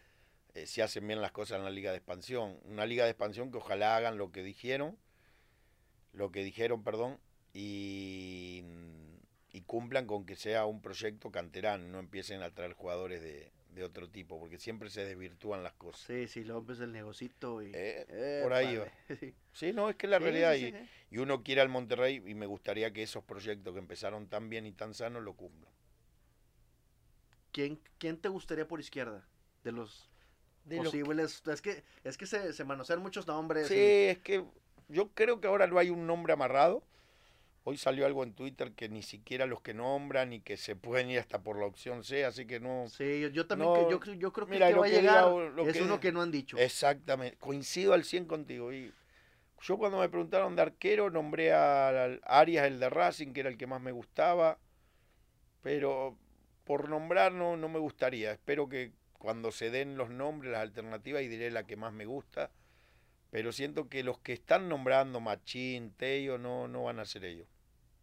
eh, 0.54 0.66
si 0.66 0.80
hacen 0.80 1.06
bien 1.06 1.20
las 1.20 1.32
cosas 1.32 1.58
en 1.58 1.64
la 1.64 1.70
liga 1.70 1.90
de 1.92 1.98
expansión. 1.98 2.58
Una 2.64 2.84
liga 2.86 3.04
de 3.04 3.10
expansión 3.10 3.50
que 3.50 3.58
ojalá 3.58 3.96
hagan 3.96 4.16
lo 4.18 4.30
que 4.32 4.42
dijeron, 4.42 4.96
lo 6.12 6.30
que 6.30 6.44
dijeron, 6.44 6.82
perdón, 6.84 7.18
y, 7.54 8.62
y 9.52 9.60
cumplan 9.62 10.06
con 10.06 10.24
que 10.26 10.36
sea 10.36 10.66
un 10.66 10.80
proyecto 10.82 11.30
canterano, 11.30 11.86
no 11.88 11.98
empiecen 11.98 12.42
a 12.42 12.50
traer 12.54 12.74
jugadores 12.74 13.22
de, 13.22 13.50
de 13.74 13.84
otro 13.84 14.08
tipo, 14.08 14.38
porque 14.38 14.58
siempre 14.58 14.90
se 14.90 15.04
desvirtúan 15.04 15.62
las 15.62 15.72
cosas. 15.74 16.02
Sí, 16.06 16.28
sí, 16.28 16.44
luego 16.44 16.60
empieza 16.60 16.84
el 16.84 16.92
negocito 16.92 17.62
y... 17.62 17.70
Eh, 17.74 18.40
por 18.42 18.52
ahí 18.52 18.74
Épale. 18.76 18.92
Sí, 19.18 19.34
Sí, 19.52 19.72
no, 19.72 19.88
es 19.90 19.96
que 19.96 20.06
es 20.06 20.10
la 20.10 20.18
sí, 20.18 20.24
realidad 20.24 20.54
sí, 20.54 20.66
y, 20.66 20.72
sí. 20.72 20.88
y 21.10 21.18
uno 21.18 21.42
quiere 21.42 21.60
al 21.60 21.68
Monterrey 21.68 22.22
y 22.26 22.34
me 22.34 22.46
gustaría 22.46 22.92
que 22.92 23.02
esos 23.02 23.22
proyectos 23.24 23.72
que 23.74 23.78
empezaron 23.80 24.28
tan 24.28 24.48
bien 24.48 24.64
y 24.66 24.72
tan 24.72 24.94
sanos 24.94 25.22
lo 25.22 25.34
cumplan. 25.34 25.72
¿Quién, 27.52 27.78
¿Quién 27.98 28.16
te 28.18 28.28
gustaría 28.28 28.66
por 28.66 28.80
izquierda? 28.80 29.26
De 29.62 29.72
los 29.72 30.08
De 30.64 30.76
lo 30.76 30.84
que- 30.90 31.00
posibles... 31.04 31.42
Es 31.46 31.60
que, 31.60 31.82
es 32.04 32.16
que 32.16 32.26
se, 32.26 32.52
se 32.54 32.64
manosean 32.64 33.00
muchos 33.02 33.26
nombres. 33.26 33.68
Sí, 33.68 33.74
y- 33.74 34.08
es 34.08 34.18
que 34.20 34.42
yo 34.92 35.08
creo 35.14 35.40
que 35.40 35.48
ahora 35.48 35.66
no 35.66 35.78
hay 35.78 35.90
un 35.90 36.06
nombre 36.06 36.32
amarrado. 36.32 36.82
Hoy 37.64 37.76
salió 37.76 38.06
algo 38.06 38.24
en 38.24 38.34
Twitter 38.34 38.72
que 38.72 38.88
ni 38.88 39.02
siquiera 39.02 39.46
los 39.46 39.60
que 39.60 39.72
nombran 39.72 40.32
y 40.32 40.40
que 40.40 40.56
se 40.56 40.74
pueden 40.74 41.10
ir 41.10 41.20
hasta 41.20 41.40
por 41.42 41.58
la 41.58 41.66
opción 41.66 42.02
C, 42.02 42.24
así 42.24 42.44
que 42.44 42.58
no. 42.58 42.88
Sí, 42.88 43.20
yo, 43.20 43.28
yo 43.28 43.46
también, 43.46 43.70
No, 43.70 43.74
que- 43.76 43.90
yo, 43.90 44.00
creo- 44.00 44.14
yo 44.16 44.32
creo 44.32 44.46
que 44.46 44.52
mira, 44.54 44.66
que 44.68 44.74
va 44.74 44.84
a 44.84 44.88
diga 44.88 45.00
llegar 45.00 45.58
es 45.68 45.72
que- 45.74 45.82
uno 45.82 46.00
que 46.00 46.10
no 46.12 46.22
han 46.22 46.30
dicho. 46.32 46.58
Exactamente, 46.58 47.36
coincido 47.38 47.92
al 47.92 48.02
100 48.04 48.24
contigo. 48.26 48.72
Y 48.72 48.92
yo 49.60 49.78
cuando 49.78 49.98
me 50.00 50.08
preguntaron 50.08 50.56
de 50.56 50.62
arquero 50.62 51.08
nombré 51.10 51.52
a 51.52 51.88
a 51.90 52.18
Arias, 52.40 52.66
el 52.66 52.80
de 52.80 52.90
Racing, 52.90 53.32
que 53.32 53.40
era 53.40 53.48
el 53.48 53.56
que 53.56 53.68
más 53.68 53.80
me 53.80 53.92
gustaba, 53.92 54.58
pero 55.62 56.16
por 56.64 56.88
nombrar 56.88 57.32
no, 57.32 57.56
no 57.56 57.68
me 57.68 57.78
gustaría. 57.78 58.32
Espero 58.32 58.68
que 58.68 58.92
cuando 59.18 59.52
se 59.52 59.70
den 59.70 59.96
los 59.96 60.10
nombres, 60.10 60.50
las 60.52 60.62
alternativas, 60.62 61.22
y 61.22 61.28
diré 61.28 61.50
la 61.52 61.64
que 61.64 61.76
más 61.76 61.92
me 61.92 62.06
gusta. 62.06 62.50
Pero 63.32 63.50
siento 63.50 63.88
que 63.88 64.04
los 64.04 64.18
que 64.18 64.34
están 64.34 64.68
nombrando 64.68 65.18
Machín, 65.18 65.94
Tello, 65.96 66.36
no, 66.36 66.68
no 66.68 66.84
van 66.84 67.00
a 67.00 67.06
ser 67.06 67.24
ellos. 67.24 67.48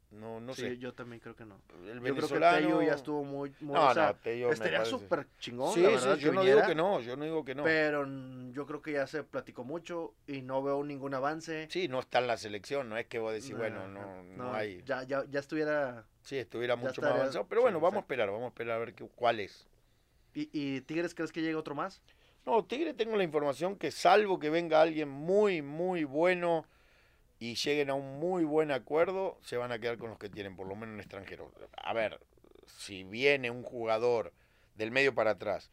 No, 0.10 0.40
no 0.40 0.56
Sí, 0.56 0.62
sé. 0.62 0.78
yo 0.80 0.96
también 0.96 1.20
creo 1.20 1.36
que 1.36 1.46
no. 1.46 1.62
El 1.84 1.86
Yo 1.86 1.86
creo 1.86 2.02
que 2.02 2.12
venezolano. 2.14 2.58
Tello 2.58 2.82
ya 2.82 2.96
estuvo 2.96 3.24
muy... 3.24 3.54
muy 3.60 3.76
No, 3.76 3.90
o 3.90 3.94
sea, 3.94 4.08
no, 4.08 4.16
Tello 4.16 4.52
estaría 4.52 4.84
súper 4.86 5.28
chingón, 5.38 5.72
Sí, 5.72 5.84
la 5.84 6.00
sí, 6.16 6.22
yo 6.22 6.34
no 6.34 6.44
digo 6.44 6.62
que 6.66 6.74
no, 6.74 7.00
yo 7.02 7.16
no 7.16 7.26
digo 7.26 7.46
que 7.46 7.54
no. 7.54 7.64
Pero 7.64 8.08
yo 8.52 8.66
creo 8.66 8.82
que 8.82 8.94
ya 8.94 9.06
se 9.06 9.22
platicó 9.22 9.64
mucho 9.64 10.16
y 10.26 10.42
no 10.42 10.64
veo 10.64 10.84
ningún 10.84 11.14
avance. 11.14 11.68
Sí, 11.70 11.88
no 11.88 12.00
está 12.00 12.18
en 12.18 12.26
la 12.26 12.38
selección, 12.38 12.90
no 12.90 12.98
es 12.98 13.06
que 13.06 13.20
vos 13.20 13.32
decís, 13.32 13.56
bueno, 13.56 13.88
no, 13.88 14.24
no, 14.24 14.52
hay. 14.52 14.82
Ya, 14.84 15.04
ya, 15.04 15.26
ya 15.30 15.40
estuviera... 15.40 16.08
Sí, 16.24 16.40
estuviera 16.40 16.76
mucho 16.76 17.04
más 17.04 17.12
avanzado. 17.12 17.46
Pero 17.48 17.62
sí, 17.62 17.66
bueno, 17.66 17.80
vamos 17.80 17.98
a 17.98 18.00
esperar, 18.00 18.32
vamos 18.32 18.46
a 18.46 18.48
esperar 18.48 18.78
a 18.78 18.80
ver 18.80 18.96
qué, 18.96 19.08
cuál 19.14 19.40
es. 19.42 19.68
¿Y, 20.34 20.50
¿Y 20.52 20.82
Tigres 20.82 21.14
crees 21.14 21.32
que 21.32 21.42
llegue 21.42 21.54
otro 21.54 21.76
más? 21.76 22.02
No, 22.46 22.64
Tigre 22.66 22.94
tengo 22.94 23.16
la 23.16 23.24
información 23.24 23.76
que 23.76 23.92
salvo 23.92 24.40
que 24.40 24.50
venga 24.50 24.82
alguien 24.82 25.10
muy, 25.10 25.62
muy 25.62 26.04
bueno 26.04 26.66
y 27.38 27.56
lleguen 27.56 27.90
a 27.90 27.94
un 27.94 28.20
muy 28.20 28.44
buen 28.44 28.72
acuerdo, 28.72 29.38
se 29.42 29.56
van 29.58 29.72
a 29.72 29.80
quedar 29.80 29.98
con 29.98 30.10
los 30.10 30.18
que 30.20 30.30
tienen, 30.30 30.56
por 30.56 30.68
lo 30.68 30.76
menos 30.76 30.94
en 30.96 31.00
extranjero. 31.00 31.52
A 31.78 31.94
ver, 31.94 32.20
si 32.66 33.04
viene 33.04 33.52
un 33.52 33.64
jugador 33.64 34.34
del 34.76 34.92
medio 34.92 35.14
para 35.14 35.32
atrás 35.32 35.70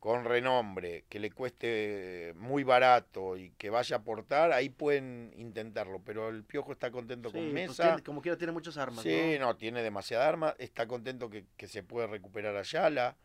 con 0.00 0.24
renombre, 0.24 1.04
que 1.08 1.18
le 1.18 1.30
cueste 1.30 2.32
muy 2.36 2.62
barato 2.62 3.36
y 3.38 3.50
que 3.52 3.70
vaya 3.70 3.96
a 3.96 3.98
aportar, 4.00 4.52
ahí 4.52 4.68
pueden 4.68 5.32
intentarlo. 5.38 6.02
Pero 6.04 6.28
el 6.28 6.44
Piojo 6.44 6.72
está 6.72 6.90
contento 6.90 7.30
Sí, 7.30 7.36
con 7.36 7.42
pues 7.44 7.54
Mesa. 7.54 7.82
tiene- 7.84 8.02
como 8.02 8.20
quiera 8.20 8.36
tiene 8.36 8.52
muchas 8.52 8.76
armas, 8.76 9.02
Sí, 9.02 9.36
¿no? 9.38 9.46
no, 9.46 9.56
tiene 9.56 9.82
demasiada 9.82 10.28
arma, 10.28 10.54
está 10.58 10.86
contento 10.86 11.30
que, 11.30 11.46
que 11.56 11.68
se 11.68 11.82
puede 11.82 12.06
recuperar 12.06 12.54
Ayala. 12.56 13.16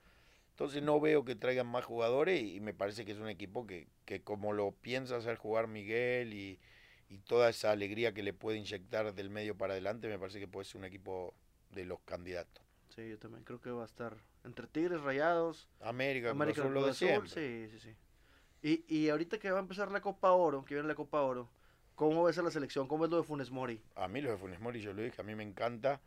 Entonces 0.59 0.83
no 0.83 0.99
veo 0.99 1.23
que 1.23 1.37
traigan 1.37 1.67
más 1.67 1.85
jugadores 1.85 2.41
y, 2.41 2.57
y 2.57 2.59
me 2.59 2.73
parece 2.73 3.05
que 3.05 3.13
es 3.13 3.17
un 3.17 3.29
equipo 3.29 3.65
que, 3.65 3.87
que 4.03 4.21
como 4.21 4.51
lo 4.51 4.73
piensa 4.73 5.15
hacer 5.15 5.37
jugar 5.37 5.69
Miguel 5.69 6.33
y, 6.33 6.59
y 7.07 7.19
toda 7.19 7.49
esa 7.49 7.71
alegría 7.71 8.13
que 8.13 8.23
le 8.23 8.33
puede 8.33 8.57
inyectar 8.57 9.13
del 9.13 9.29
medio 9.29 9.55
para 9.55 9.71
adelante, 9.71 10.09
me 10.09 10.19
parece 10.19 10.37
que 10.37 10.49
puede 10.49 10.65
ser 10.65 10.79
un 10.79 10.83
equipo 10.83 11.33
de 11.71 11.85
los 11.85 12.01
candidatos. 12.01 12.61
Sí, 12.89 13.07
yo 13.07 13.17
también 13.17 13.45
creo 13.45 13.61
que 13.61 13.71
va 13.71 13.83
a 13.83 13.85
estar 13.85 14.17
entre 14.43 14.67
Tigres, 14.67 14.99
Rayados, 14.99 15.69
América, 15.79 16.31
América, 16.31 16.63
Cruz 16.63 16.65
Azul, 16.65 16.73
lo 16.73 16.87
de 16.87 16.93
siempre. 16.93 17.29
Sí, 17.29 17.69
sí, 17.71 17.79
sí. 17.79 18.83
Y, 18.89 18.93
y 18.93 19.07
ahorita 19.07 19.39
que 19.39 19.51
va 19.51 19.59
a 19.59 19.61
empezar 19.61 19.89
la 19.89 20.01
Copa 20.01 20.33
Oro, 20.33 20.65
que 20.65 20.73
viene 20.73 20.89
la 20.89 20.95
Copa 20.95 21.21
Oro, 21.21 21.47
¿cómo 21.95 22.25
ves 22.25 22.37
a 22.37 22.41
la 22.41 22.51
selección? 22.51 22.85
¿Cómo 22.85 23.03
ves 23.03 23.11
lo 23.11 23.15
de 23.15 23.23
Funes 23.23 23.49
Mori? 23.49 23.81
A 23.95 24.09
mí 24.09 24.19
lo 24.19 24.29
de 24.29 24.37
Funes 24.37 24.59
Mori, 24.59 24.81
yo 24.81 24.91
lo 24.91 25.03
dije, 25.03 25.21
a 25.21 25.23
mí 25.23 25.35
me 25.35 25.43
encanta, 25.43 26.01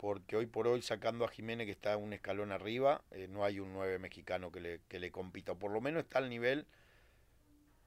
porque 0.00 0.34
hoy 0.34 0.46
por 0.46 0.66
hoy 0.66 0.80
sacando 0.80 1.26
a 1.26 1.28
Jiménez 1.28 1.66
que 1.66 1.72
está 1.72 1.98
un 1.98 2.14
escalón 2.14 2.52
arriba, 2.52 3.02
eh, 3.10 3.28
no 3.28 3.44
hay 3.44 3.60
un 3.60 3.74
9 3.74 3.98
mexicano 3.98 4.50
que 4.50 4.58
le, 4.58 4.80
que 4.88 4.98
le 4.98 5.10
compita, 5.10 5.52
o 5.52 5.58
por 5.58 5.70
lo 5.70 5.82
menos 5.82 6.04
está 6.04 6.18
al 6.20 6.30
nivel, 6.30 6.66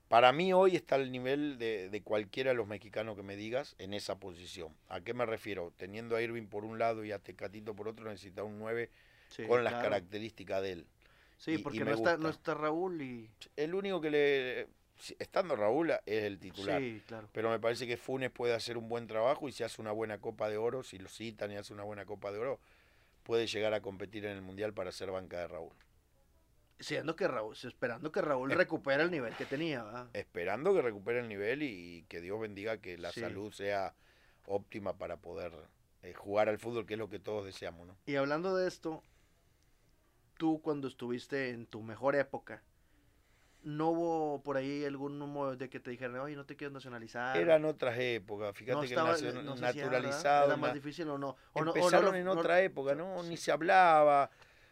para 0.10 0.32
mí 0.32 0.54
hoy 0.54 0.76
está 0.76 0.93
al 0.93 1.12
nivel 1.12 1.58
de, 1.58 1.89
de 1.89 2.02
cualquiera 2.04 2.52
de 2.52 2.56
los 2.56 2.67
mexicanos 2.67 3.15
que 3.15 3.23
me 3.23 3.36
digas 3.36 3.76
en 3.80 3.95
esa 3.95 4.19
posición. 4.19 4.76
¿A 4.89 5.02
qué 5.02 5.15
me 5.15 5.26
refiero? 5.26 5.73
Teniendo 5.76 6.15
a 6.15 6.21
Irving 6.21 6.45
por 6.45 6.65
un 6.65 6.78
lado 6.78 7.04
y 7.04 7.12
a 7.12 7.17
Tecatito 7.17 7.76
por 7.76 7.88
otro, 7.88 8.06
necesita 8.08 8.43
un 8.43 8.60
9 8.60 8.91
Sí, 9.30 9.47
con 9.47 9.63
las 9.63 9.73
claro. 9.73 9.89
características 9.89 10.62
de 10.62 10.71
él. 10.73 10.86
Sí, 11.39 11.54
y- 11.54 11.58
porque 11.58 11.78
y 11.78 11.80
no, 11.82 11.95
está, 11.95 12.17
no 12.17 12.30
está 12.30 12.54
Raúl 12.54 13.02
y... 13.02 13.28
El 13.56 13.73
único 13.73 13.99
que 14.02 14.12
le... 14.12 14.67
Estando 15.19 15.56
Raúl 15.56 15.91
es 16.06 16.23
el 16.23 16.39
titular. 16.39 16.79
Sí, 16.82 17.01
claro. 17.08 17.27
Pero 17.34 17.49
me 17.49 17.60
parece 17.60 17.86
que 17.88 17.97
Funes 17.97 18.32
puede 18.32 18.53
hacer 18.53 18.77
un 18.77 18.88
buen 18.88 19.08
trabajo 19.08 19.49
y 19.49 19.51
si 19.51 19.63
hace 19.63 19.82
una 19.82 19.91
buena 19.91 20.19
Copa 20.19 20.49
de 20.49 20.58
Oro, 20.58 20.84
si 20.84 20.97
lo 20.97 21.10
citan 21.10 21.51
y 21.51 21.58
hace 21.58 21.73
una 21.73 21.84
buena 21.84 22.06
Copa 22.06 22.32
de 22.32 22.39
Oro, 22.39 22.60
puede 23.23 23.47
llegar 23.47 23.73
a 23.73 23.82
competir 23.82 24.25
en 24.25 24.32
el 24.38 24.41
Mundial 24.41 24.73
para 24.73 24.91
ser 24.91 25.12
banca 25.12 25.39
de 25.39 25.47
Raúl. 25.47 25.73
Siendo 26.79 27.15
que 27.15 27.27
Raúl, 27.27 27.56
esperando 27.63 28.12
que 28.12 28.21
Raúl 28.21 28.51
Eh. 28.51 28.56
recupere 28.56 29.03
el 29.03 29.12
nivel 29.12 29.36
que 29.36 29.45
tenía, 29.45 29.84
¿verdad? 29.84 30.10
Esperando 30.13 30.73
que 30.73 30.82
recupere 30.82 31.19
el 31.19 31.27
nivel 31.29 31.63
y, 31.63 32.03
que 32.10 32.19
Dios 32.21 32.39
bendiga 32.39 32.77
que 32.77 32.97
la 32.97 33.12
Sí. 33.12 33.21
salud 33.21 33.51
sea 33.53 33.95
óptima 34.45 34.97
para 34.97 35.17
poder 35.17 35.53
eh, 36.01 36.13
jugar 36.13 36.49
al 36.49 36.60
fútbol, 36.60 36.86
que 36.86 36.95
es 36.95 36.99
lo 36.99 37.10
que 37.10 37.19
todos 37.19 37.45
deseamos, 37.45 37.88
¿no? 37.88 37.97
Y 38.06 38.15
hablando 38.17 38.56
de 38.58 38.67
esto, 38.67 39.01
tú 40.38 40.62
cuando 40.62 40.88
estuviste 40.89 41.49
en 41.51 41.65
tu 41.65 41.82
mejor 41.82 42.15
época, 42.17 42.62
¿no 43.63 43.89
hubo 43.89 44.43
por 44.43 44.58
ahí 44.58 44.84
algún 44.86 45.21
humo 45.21 45.56
de 45.56 45.69
que 45.69 45.80
te 45.80 45.91
dijeran, 45.91 46.17
oye, 46.19 46.36
no 46.36 46.45
te 46.45 46.56
quieres 46.56 46.73
nacionalizar? 46.73 47.36
Eran 47.38 47.65
otras 47.65 47.97
épocas, 47.97 48.56
fíjate 48.56 48.73
no 48.76 48.82
que 48.82 48.95
no 48.95 49.56
naturalizado. 49.62 50.45
¿Era 50.47 50.58
más 50.58 50.73
difícil 50.73 51.10
o 51.10 51.17
no? 51.17 51.36
O 51.54 51.60
Empezaron 51.80 52.15
en 52.15 52.28
otra 52.28 52.62
época, 52.62 52.95
¿no? 52.95 53.23
Ni 53.23 53.38
se 53.38 53.52
hablaba. 53.52 54.30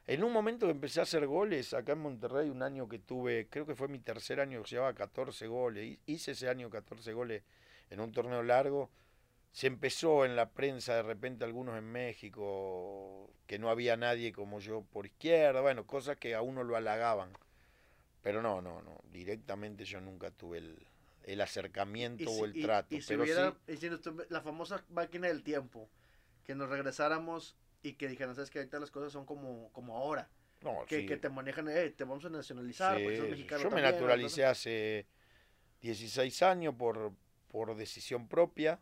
En 0.08 0.24
un 0.24 0.34
momento 0.34 0.66
que 0.66 0.72
empecé 0.72 1.00
a 1.00 1.04
hacer 1.04 1.26
goles 1.28 1.74
acá 1.74 1.94
en 1.94 2.00
Monterrey, 2.00 2.50
un 2.50 2.64
año 2.64 2.90
que 2.90 3.00
tuve, 3.00 3.48
creo 3.50 3.66
que 3.66 3.76
fue 3.76 3.88
mi 3.88 4.00
tercer 4.00 4.40
año, 4.40 4.62
que 4.64 4.70
llevaba 4.72 4.94
14 4.94 5.48
goles. 5.48 5.86
hi- 5.86 6.00
Hice 6.06 6.32
ese 6.32 6.50
año 6.50 6.70
14 6.70 7.14
goles 7.14 7.44
en 7.90 8.00
un 8.00 8.12
torneo 8.12 8.44
largo. 8.44 8.90
Se 9.52 9.68
empezó 9.68 10.26
en 10.26 10.36
la 10.36 10.50
prensa 10.50 10.96
de 10.96 11.04
repente 11.04 11.44
algunos 11.46 11.78
en 11.78 11.86
México, 11.86 13.30
que 13.48 13.60
no 13.60 13.70
había 13.70 13.98
nadie 13.98 14.32
como 14.32 14.60
yo 14.60 14.84
por 14.92 15.06
izquierda, 15.06 15.62
bueno, 15.62 15.86
cosas 15.86 16.18
que 16.18 16.36
a 16.36 16.42
uno 16.42 16.64
lo 16.64 16.76
halagaban. 16.76 17.32
Pero 18.22 18.42
no, 18.42 18.62
no, 18.62 18.82
no, 18.82 19.00
directamente 19.12 19.86
yo 19.86 20.00
nunca 20.02 20.32
tuve 20.32 20.60
el, 20.60 20.88
el 21.24 21.42
acercamiento 21.42 22.24
y 22.24 22.28
o 22.32 22.46
si- 22.46 22.46
el 22.46 22.56
y- 22.58 22.58
trato. 22.58 22.98
y 22.98 23.02
si 23.02 23.16
pero 23.16 23.16
hubiera, 23.16 23.56
sí, 23.56 23.58
y 23.68 23.78
si 23.78 23.90
nos 23.90 24.02
la 24.30 24.42
famosa 24.42 24.84
máquina 24.90 25.28
del 25.28 25.44
tiempo, 25.44 25.90
que 26.46 26.56
nos 26.56 26.70
regresáramos 26.70 27.58
y 27.84 27.94
que 27.94 28.08
dijeran, 28.08 28.36
sabes 28.36 28.52
que 28.52 28.60
ahorita 28.60 28.80
las 28.80 28.92
cosas 28.92 29.12
son 29.14 29.26
como, 29.26 29.72
como 29.74 29.98
ahora, 29.98 30.30
no, 30.62 30.86
que, 30.88 31.06
sí. 31.06 31.06
que 31.06 31.18
te 31.18 31.30
manejan, 31.30 31.68
eh, 31.70 31.90
te 31.92 32.04
vamos 32.06 32.26
a 32.26 32.30
nacionalizar, 32.30 33.02
sos 33.14 33.28
Sí, 33.28 33.30
mexicano 33.30 33.64
yo 33.64 33.70
me 33.72 33.82
también, 33.82 33.82
naturalicé 33.82 34.46
hace 34.46 35.08
16 35.82 36.42
años 36.44 36.76
por, 36.76 37.14
por 37.50 37.76
decisión 37.76 38.28
propia 38.30 38.80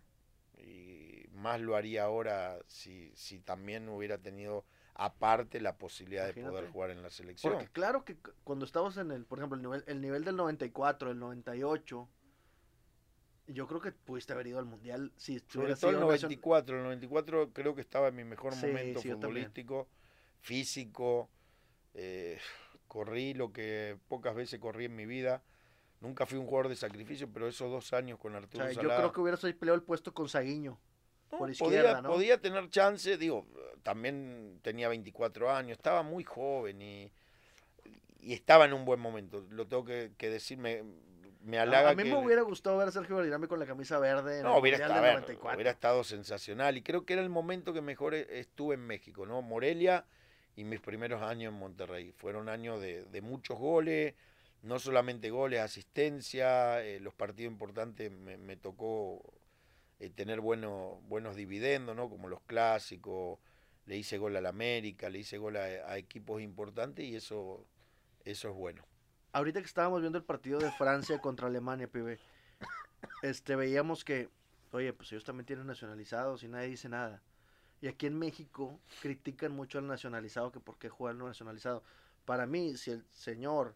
y 0.58 1.26
más 1.34 1.62
lo 1.62 1.76
haría 1.76 2.04
ahora 2.06 2.60
si, 2.68 3.12
si 3.16 3.40
también 3.42 3.90
hubiera 3.90 4.18
tenido 4.20 4.66
aparte 5.02 5.62
la 5.62 5.78
posibilidad 5.78 6.28
de 6.28 6.34
poder 6.34 6.70
jugar 6.70 6.92
en 6.92 7.02
la 7.02 7.10
selección. 7.10 7.54
Porque 7.54 7.72
claro 7.72 8.04
que 8.04 8.18
cuando 8.44 8.66
estabas 8.66 8.98
en 8.98 9.12
el, 9.12 9.26
por 9.26 9.40
ejemplo, 9.40 9.56
el 9.56 9.62
nivel, 9.62 9.84
el 9.88 10.02
nivel 10.02 10.26
del 10.26 10.36
94, 10.36 11.12
el 11.12 11.20
98, 11.20 12.10
yo 13.48 13.68
creo 13.68 13.80
que 13.80 13.94
pudiste 13.94 14.34
haber 14.34 14.48
ido 14.48 14.60
al 14.60 14.66
mundial 14.66 15.14
si 15.16 15.40
Sobre 15.40 15.76
todo 15.76 15.92
el 15.92 15.96
sido 15.96 16.02
nacion- 16.02 16.02
94, 16.02 16.78
el 16.78 16.84
94 16.84 17.54
creo 17.54 17.76
que 17.76 17.82
estaba 17.82 18.10
en 18.10 18.16
mi 18.18 18.26
mejor 18.26 18.54
Sí, 18.54 18.68
momento 18.68 19.02
sí, 19.02 19.10
futbolístico, 19.14 19.88
físico, 20.42 21.30
eh, 21.94 22.38
corrí 22.88 23.34
lo 23.34 23.54
que 23.54 23.98
pocas 24.10 24.36
veces 24.36 24.60
corrí 24.60 24.86
en 24.86 24.96
mi 24.98 25.06
vida. 25.06 25.42
Nunca 26.02 26.26
fui 26.26 26.38
un 26.38 26.46
jugador 26.46 26.68
de 26.68 26.76
sacrificio, 26.76 27.30
pero 27.32 27.48
esos 27.48 27.72
dos 27.72 27.94
años 27.94 28.20
con 28.20 28.34
O 28.34 28.38
Arturo 28.38 28.66
sea, 28.66 28.74
yo 28.82 28.90
creo 28.90 29.12
que 29.14 29.22
hubieras 29.22 29.44
ahí 29.46 29.54
peleado 29.54 29.76
el 29.78 29.84
puesto 29.84 30.14
con 30.14 30.28
Saguiño. 30.28 30.78
No, 31.32 31.38
por 31.38 31.50
podía, 31.58 32.02
¿no? 32.02 32.10
podía 32.10 32.40
tener 32.42 32.70
chance, 32.70 33.18
digo, 33.18 33.46
también 33.84 34.60
tenía 34.62 34.88
24 34.90 35.52
años, 35.52 35.78
estaba 35.78 36.02
muy 36.04 36.24
joven 36.24 36.82
y, 36.82 37.12
y 38.22 38.34
estaba 38.34 38.66
en 38.66 38.74
un 38.74 38.86
buen 38.86 39.00
momento, 39.00 39.46
lo 39.50 39.68
tengo 39.68 39.86
que, 39.86 40.12
que 40.18 40.30
decir, 40.30 40.58
me, 40.58 40.84
me 41.42 41.58
halaga 41.60 41.90
a 41.92 41.96
mí 41.96 42.04
que... 42.04 42.10
me 42.10 42.18
hubiera 42.18 42.42
gustado 42.42 42.78
ver 42.78 42.88
a 42.90 42.92
Sergio 42.92 43.16
Valdirame 43.16 43.48
con 43.48 43.60
la 43.60 43.66
camisa 43.66 43.98
verde 44.00 44.40
en 44.40 44.44
No, 44.44 44.56
el 44.56 44.62
hubiera 44.62 44.78
estado, 44.78 44.94
del 44.96 45.04
a 45.04 45.14
ver, 45.14 45.14
94. 45.22 45.56
hubiera 45.56 45.72
estado 45.72 46.04
sensacional 46.04 46.78
y 46.78 46.82
creo 46.82 47.06
que 47.06 47.14
era 47.14 47.22
el 47.22 47.30
momento 47.30 47.74
que 47.74 47.82
mejor 47.82 48.14
e- 48.16 48.40
estuve 48.40 48.76
en 48.76 48.82
México, 48.86 49.26
¿no? 49.26 49.42
Morelia 49.42 50.06
y 50.56 50.64
mis 50.66 50.82
primeros 50.82 51.22
años 51.22 51.54
en 51.54 51.60
Monterrey. 51.60 52.12
Fueron 52.12 52.50
años 52.50 52.82
de, 52.82 53.06
de 53.06 53.22
muchos 53.22 53.58
goles, 53.58 54.16
no 54.62 54.78
solamente 54.80 55.30
goles, 55.30 55.62
asistencia, 55.62 56.84
eh, 56.84 57.00
los 57.00 57.14
partidos 57.14 57.52
importantes 57.52 58.12
me, 58.12 58.38
me 58.38 58.58
tocó 58.58 59.22
eh, 60.00 60.10
tener 60.10 60.42
buenos, 60.42 61.02
buenos 61.08 61.36
dividendos, 61.36 61.96
¿no? 61.96 62.10
Como 62.10 62.30
los 62.30 62.42
clásicos, 62.42 63.40
le 63.86 63.98
hice 63.98 64.18
gol 64.18 64.36
al 64.36 64.46
América, 64.46 65.10
le 65.10 65.20
hice 65.20 65.38
gol 65.38 65.58
a, 65.58 65.64
a 65.64 65.98
equipos 65.98 66.42
importantes 66.42 67.06
y 67.06 67.16
eso, 67.16 67.66
eso 68.24 68.50
es 68.50 68.56
bueno. 68.56 68.84
Ahorita 69.32 69.60
que 69.60 69.68
estábamos 69.68 70.02
viendo 70.02 70.18
el 70.18 70.24
partido 70.24 70.60
de 70.60 70.72
Francia 70.72 71.20
contra 71.22 71.48
Alemania, 71.48 71.88
pibe, 71.88 72.20
este, 73.22 73.56
veíamos 73.56 74.04
que, 74.04 74.30
oye, 74.72 74.94
pues 74.94 75.12
ellos 75.12 75.24
también 75.24 75.46
tienen 75.46 75.68
nacionalizados 75.68 76.44
y 76.44 76.48
nadie 76.48 76.70
dice 76.70 76.90
nada. 76.90 77.22
Y 77.82 77.88
aquí 77.88 78.08
en 78.08 78.18
México 78.18 78.80
critican 79.02 79.54
mucho 79.54 79.80
al 79.80 79.88
nacionalizado, 79.88 80.52
que 80.52 80.60
por 80.60 80.78
qué 80.78 80.90
jugar 80.90 81.16
no 81.16 81.28
nacionalizado. 81.28 81.84
Para 82.26 82.46
mí, 82.46 82.76
si 82.78 82.92
el 82.92 83.06
señor 83.10 83.76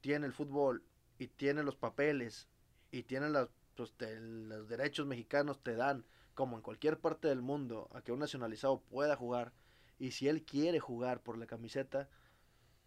tiene 0.00 0.26
el 0.26 0.32
fútbol 0.32 0.82
y 1.18 1.28
tiene 1.28 1.62
los 1.62 1.76
papeles 1.76 2.48
y 2.90 3.04
tiene 3.04 3.28
las, 3.30 3.48
pues, 3.76 3.92
te- 3.92 4.18
los 4.20 4.68
derechos 4.68 5.06
mexicanos, 5.06 5.62
te 5.62 5.74
dan, 5.74 6.04
como 6.34 6.56
en 6.56 6.62
cualquier 6.62 6.98
parte 6.98 7.28
del 7.28 7.42
mundo, 7.42 7.88
a 7.92 8.02
que 8.02 8.12
un 8.12 8.18
nacionalizado 8.18 8.80
pueda 8.80 9.16
jugar. 9.16 9.52
Y 9.98 10.10
si 10.10 10.28
él 10.28 10.42
quiere 10.44 10.80
jugar 10.80 11.20
por 11.22 11.38
la 11.38 11.46
camiseta, 11.46 12.08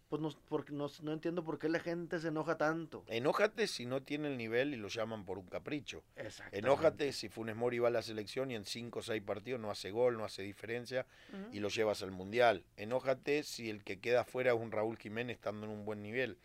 pues 0.08 0.20
no, 0.20 0.30
porque 0.48 0.72
no, 0.72 0.88
no 1.02 1.12
entiendo 1.12 1.44
por 1.44 1.58
qué 1.60 1.68
la 1.68 1.78
gente 1.78 2.18
se 2.18 2.28
enoja 2.28 2.56
tanto. 2.58 3.04
Enójate 3.06 3.68
si 3.68 3.86
no 3.86 4.02
tiene 4.02 4.26
el 4.28 4.36
nivel 4.36 4.74
y 4.74 4.76
lo 4.76 4.88
llaman 4.88 5.24
por 5.24 5.38
un 5.38 5.46
capricho. 5.46 6.02
Enójate 6.50 7.12
si 7.12 7.28
Funes 7.28 7.54
Mori 7.54 7.78
va 7.78 7.88
a 7.88 7.92
la 7.92 8.02
selección 8.02 8.50
y 8.50 8.56
en 8.56 8.64
5 8.64 8.98
o 8.98 9.02
6 9.02 9.22
partidos 9.22 9.60
no 9.60 9.70
hace 9.70 9.92
gol, 9.92 10.16
no 10.18 10.24
hace 10.24 10.42
diferencia 10.42 11.06
y 11.52 11.60
lo 11.60 11.68
llevas 11.68 12.02
al 12.02 12.10
Mundial. 12.10 12.64
Enójate 12.76 13.44
si 13.44 13.70
el 13.70 13.84
que 13.84 14.00
queda 14.00 14.22
afuera 14.22 14.52
es 14.52 14.58
un 14.60 14.72
Raúl 14.72 14.98
Jiménez 14.98 15.36
estando 15.36 15.66
en 15.66 15.72
un 15.72 15.84
buen 15.84 16.02
nivel. 16.02 16.38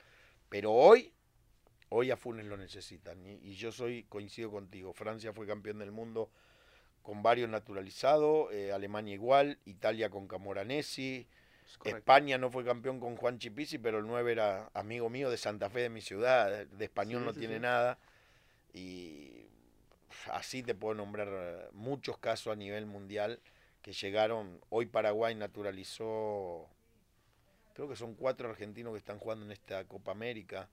Pero 0.49 0.71
hoy, 0.71 1.11
hoy 1.89 2.11
a 2.11 2.17
Funes 2.17 2.45
lo 2.45 2.57
necesitan. 2.57 3.25
Y, 3.25 3.33
y 3.51 3.55
yo 3.55 3.71
soy, 3.71 4.03
coincido 4.03 4.51
contigo, 4.51 4.93
Francia 4.93 5.33
fue 5.33 5.47
campeón 5.47 5.79
del 5.79 5.91
mundo 5.91 6.29
con 7.01 7.21
varios 7.21 7.49
naturalizados, 7.49 8.51
eh, 8.53 8.71
Alemania 8.71 9.13
igual, 9.13 9.59
Italia 9.65 10.09
con 10.09 10.27
Camoranesi, 10.27 11.27
Es. 11.63 11.79
España 11.83 12.37
no 12.37 12.49
fue 12.51 12.65
campeón 12.65 12.99
con 12.99 13.15
Juan 13.15 13.39
Chipisi, 13.39 13.77
pero 13.77 13.99
el 13.99 14.07
9 14.07 14.31
era 14.31 14.69
amigo 14.73 15.09
mío 15.09 15.29
de 15.29 15.37
Santa 15.37 15.69
Fe 15.69 15.81
de 15.81 15.89
mi 15.89 16.01
ciudad, 16.01 16.65
de 16.67 16.85
español 16.85 17.21
Sí, 17.21 17.25
no 17.25 17.33
sí, 17.33 17.39
tiene 17.39 17.55
sí. 17.55 17.61
nada. 17.61 17.99
Y 18.73 19.45
así 20.31 20.63
te 20.63 20.75
puedo 20.75 20.95
nombrar 20.95 21.27
eh, 21.31 21.69
muchos 21.73 22.17
casos 22.17 22.53
a 22.53 22.55
nivel 22.55 22.85
mundial 22.85 23.39
que 23.81 23.93
llegaron. 23.93 24.59
Hoy 24.69 24.87
Paraguay 24.87 25.35
naturalizó, 25.35 26.67
creo 27.73 27.87
que 27.87 27.95
son 27.95 28.15
cuatro 28.15 28.49
argentinos 28.49 28.93
que 28.93 28.99
están 28.99 29.19
jugando 29.19 29.45
en 29.45 29.51
esta 29.51 29.85
Copa 29.85 30.11
América. 30.11 30.69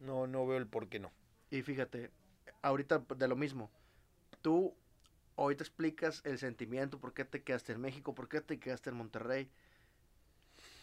No, 0.00 0.26
no 0.26 0.46
veo 0.46 0.58
el 0.58 0.66
por 0.66 0.88
qué 0.88 0.98
no. 0.98 1.12
Y 1.50 1.62
fíjate, 1.62 2.10
ahorita 2.62 3.04
de 3.16 3.28
lo 3.28 3.36
mismo. 3.36 3.70
Tú 4.42 4.74
hoy 5.36 5.56
te 5.56 5.62
explicas 5.64 6.22
el 6.24 6.38
sentimiento, 6.38 6.98
por 7.00 7.14
qué 7.14 7.24
te 7.24 7.42
quedaste 7.42 7.72
en 7.72 7.80
México, 7.80 8.14
por 8.14 8.28
qué 8.28 8.40
te 8.40 8.58
quedaste 8.58 8.90
en 8.90 8.96
Monterrey. 8.96 9.50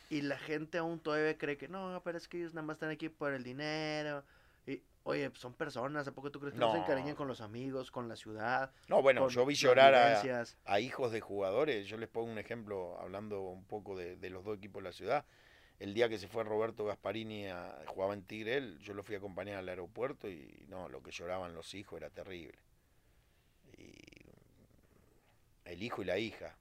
Y 0.10 0.22
la 0.22 0.38
gente 0.38 0.78
aún 0.78 1.00
todavía 1.00 1.38
cree 1.38 1.58
que 1.58 1.68
no, 1.68 2.02
pero 2.04 2.18
es 2.18 2.28
que 2.28 2.38
ellos 2.38 2.54
nada 2.54 2.66
más 2.66 2.76
están 2.76 2.92
aquí 2.92 3.10
por 3.10 3.34
el 3.34 3.44
dinero. 3.44 4.24
Y, 4.68 4.82
oye, 5.04 5.32
son 5.36 5.54
personas, 5.54 6.08
¿a 6.08 6.14
poco 6.14 6.32
tú 6.32 6.40
crees 6.40 6.54
que 6.54 6.60
no, 6.60 6.72
se 6.72 6.78
No. 6.78 6.84
encariñan 6.84 7.16
con 7.16 7.28
los 7.28 7.42
amigos, 7.42 7.92
con 7.92 8.08
la 8.08 8.16
ciudad? 8.16 8.72
No, 8.88 9.02
bueno, 9.02 9.28
yo 9.30 9.46
vi 9.46 9.56
llorar 9.56 9.96
a, 9.96 10.22
a 10.66 10.80
hijos 10.80 11.12
de 11.12 11.22
jugadores. 11.22 11.88
Yo 11.88 11.98
les 11.98 12.08
pongo 12.10 12.32
un 12.32 12.38
ejemplo 12.38 13.00
hablando 13.00 13.42
un 13.42 13.64
poco 13.66 13.96
de, 13.98 14.16
de 14.16 14.30
los 14.30 14.44
dos 14.44 14.58
equipos 14.58 14.84
de 14.84 14.90
la 14.90 14.94
ciudad. 14.94 15.26
El 15.80 15.94
día 15.94 16.08
que 16.08 16.18
se 16.18 16.28
fue 16.28 16.44
Roberto 16.44 16.86
Gasparini 16.86 17.48
a 17.48 17.84
jugaba 17.88 18.14
en 18.14 18.24
Tigre, 18.24 18.58
él, 18.58 18.80
yo 18.80 18.94
lo 18.94 19.04
fui 19.04 19.16
a 19.16 19.18
acompañar 19.18 19.58
al 19.58 19.70
aeropuerto 19.70 20.30
y 20.30 20.66
no, 20.70 20.88
lo 20.88 21.04
que 21.04 21.12
lloraban 21.12 21.54
los 21.54 21.74
hijos 21.74 21.98
era 21.98 22.10
terrible. 22.10 22.58
Y 23.78 23.96
el 25.66 25.84
hijo 25.84 26.02
y 26.02 26.06
la 26.06 26.18
hija. 26.18 26.56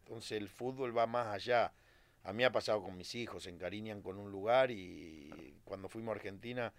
Entonces 0.00 0.32
el 0.32 0.48
fútbol 0.48 0.96
va 0.96 1.06
más 1.06 1.28
allá. 1.28 1.72
A 2.22 2.32
mí 2.32 2.44
ha 2.44 2.52
pasado 2.52 2.82
con 2.82 2.96
mis 2.96 3.14
hijos, 3.14 3.44
se 3.44 3.50
encariñan 3.50 4.02
con 4.02 4.18
un 4.18 4.30
lugar 4.30 4.70
y 4.70 5.58
cuando 5.64 5.88
fuimos 5.88 6.12
a 6.12 6.16
Argentina 6.16 6.72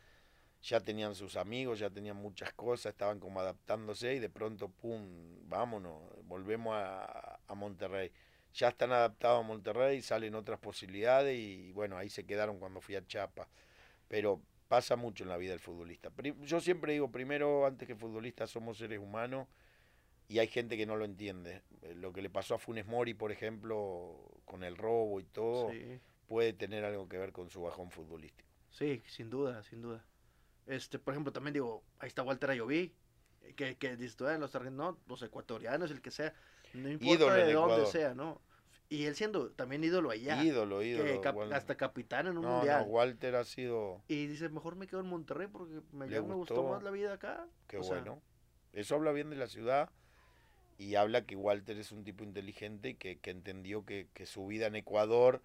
ya 0.62 0.80
tenían 0.80 1.16
sus 1.16 1.36
amigos, 1.36 1.80
ya 1.80 1.90
tenían 1.90 2.18
muchas 2.18 2.54
cosas, 2.54 2.92
estaban 2.92 3.20
como 3.20 3.40
adaptándose 3.40 4.16
y 4.16 4.20
de 4.20 4.30
pronto, 4.30 4.70
¡pum!, 4.70 5.02
vámonos, 5.50 6.00
volvemos 6.26 6.76
a, 6.76 7.40
a 7.48 7.56
Monterrey 7.56 8.12
ya 8.54 8.70
están 8.70 8.92
adaptados 8.92 9.44
a 9.44 9.48
Monterrey, 9.48 10.02
salen 10.02 10.36
otras 10.36 10.60
posibilidades 10.60 11.38
y 11.38 11.72
bueno, 11.72 11.98
ahí 11.98 12.10
se 12.10 12.26
quedaron 12.26 12.60
cuando 12.60 12.82
fui 12.82 12.96
a 12.96 13.06
Chapa. 13.06 13.48
Pero 14.08 14.42
pasa 14.68 14.96
mucho 14.96 15.24
en 15.24 15.30
la 15.30 15.38
vida 15.38 15.52
del 15.52 15.60
futbolista. 15.60 16.12
Yo 16.44 16.62
siempre 16.62 16.94
digo, 16.94 17.12
primero, 17.12 17.66
antes 17.66 17.88
que 17.88 17.96
futbolistas, 17.96 18.50
somos 18.50 18.78
seres 18.78 19.00
humanos 19.00 19.48
y 20.28 20.40
hay 20.40 20.48
gente 20.48 20.78
que 20.78 20.86
no 20.86 20.96
lo 20.96 21.06
entiende. 21.06 21.62
Eh, 21.82 21.94
lo 21.96 22.14
que 22.14 22.22
le 22.22 22.30
pasó 22.30 22.56
a 22.56 22.58
Funes 22.58 22.86
Mori, 22.86 23.14
por 23.14 23.32
ejemplo, 23.32 24.18
con 24.46 24.64
el 24.64 24.78
robo 24.78 25.20
y 25.20 25.24
todo, 25.26 25.72
puede 26.28 26.54
tener 26.54 26.86
algo 26.86 27.10
que 27.10 27.18
ver 27.18 27.34
con 27.34 27.50
su 27.50 27.62
bajón 27.62 27.92
futbolístico. 27.92 28.50
Sí, 28.70 29.02
sin 29.08 29.30
duda, 29.30 29.62
sin 29.64 29.82
duda. 29.82 30.06
Este, 30.68 31.00
por 31.00 31.14
ejemplo, 31.14 31.34
también 31.34 31.54
digo, 31.54 31.84
ahí 32.00 32.08
está 32.08 32.24
Walter 32.24 32.52
Ayoví, 32.52 32.94
que, 33.58 33.76
que 33.76 33.98
dice, 33.98 34.38
los 34.38 34.56
argentinos, 34.56 34.96
los 35.08 35.22
ecuatorianos, 35.22 35.92
el 35.92 36.02
que 36.02 36.12
sea, 36.12 36.34
no 36.74 36.90
importa 36.90 37.36
de 37.36 37.54
dónde 37.54 37.86
sea, 37.88 38.14
¿no? 38.14 38.42
Y 38.90 39.06
él 39.06 39.16
siendo 39.16 39.52
también 39.52 39.84
ídolo 39.86 40.12
allá. 40.12 40.44
Ídolo, 40.44 40.84
ídolo. 40.84 41.22
hasta 41.54 41.78
capitán 41.78 42.28
en 42.28 42.38
un 42.38 42.46
mundial. 42.46 42.86
No, 42.86 42.92
Walter 42.92 43.36
ha 43.36 43.46
sido. 43.46 44.02
Y 44.10 44.28
dice, 44.28 44.50
mejor 44.50 44.76
me 44.76 44.86
quedo 44.86 45.00
en 45.00 45.08
Monterrey 45.08 45.48
porque 45.48 45.80
me, 45.94 46.08
me 46.08 46.20
gustó 46.20 46.64
más 46.64 46.84
la 46.84 46.92
vida 46.92 47.14
acá. 47.14 47.48
Qué 47.68 47.78
bueno. 47.78 48.22
Eso 48.74 48.96
habla 48.96 49.14
bien 49.14 49.30
de 49.30 49.38
la 49.38 49.48
ciudad 49.48 49.90
y 50.78 50.96
habla 50.96 51.26
que 51.26 51.36
Walter 51.36 51.78
es 51.78 51.92
un 51.92 52.04
tipo 52.04 52.24
inteligente 52.24 52.96
que, 52.96 53.20
que 53.20 53.30
entendió 53.30 53.86
que, 53.86 54.08
que, 54.14 54.26
su 54.26 54.48
vida 54.48 54.68
en 54.68 54.76
Ecuador 54.76 55.42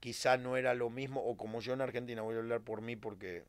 quizá 0.00 0.36
no 0.36 0.56
era 0.56 0.74
lo 0.74 0.90
mismo, 0.90 1.24
o 1.24 1.36
como 1.36 1.60
yo 1.60 1.72
en 1.72 1.80
Argentina, 1.80 2.22
voy 2.22 2.36
a 2.36 2.38
hablar 2.38 2.60
por 2.60 2.82
mí 2.82 2.94
porque 2.94 3.44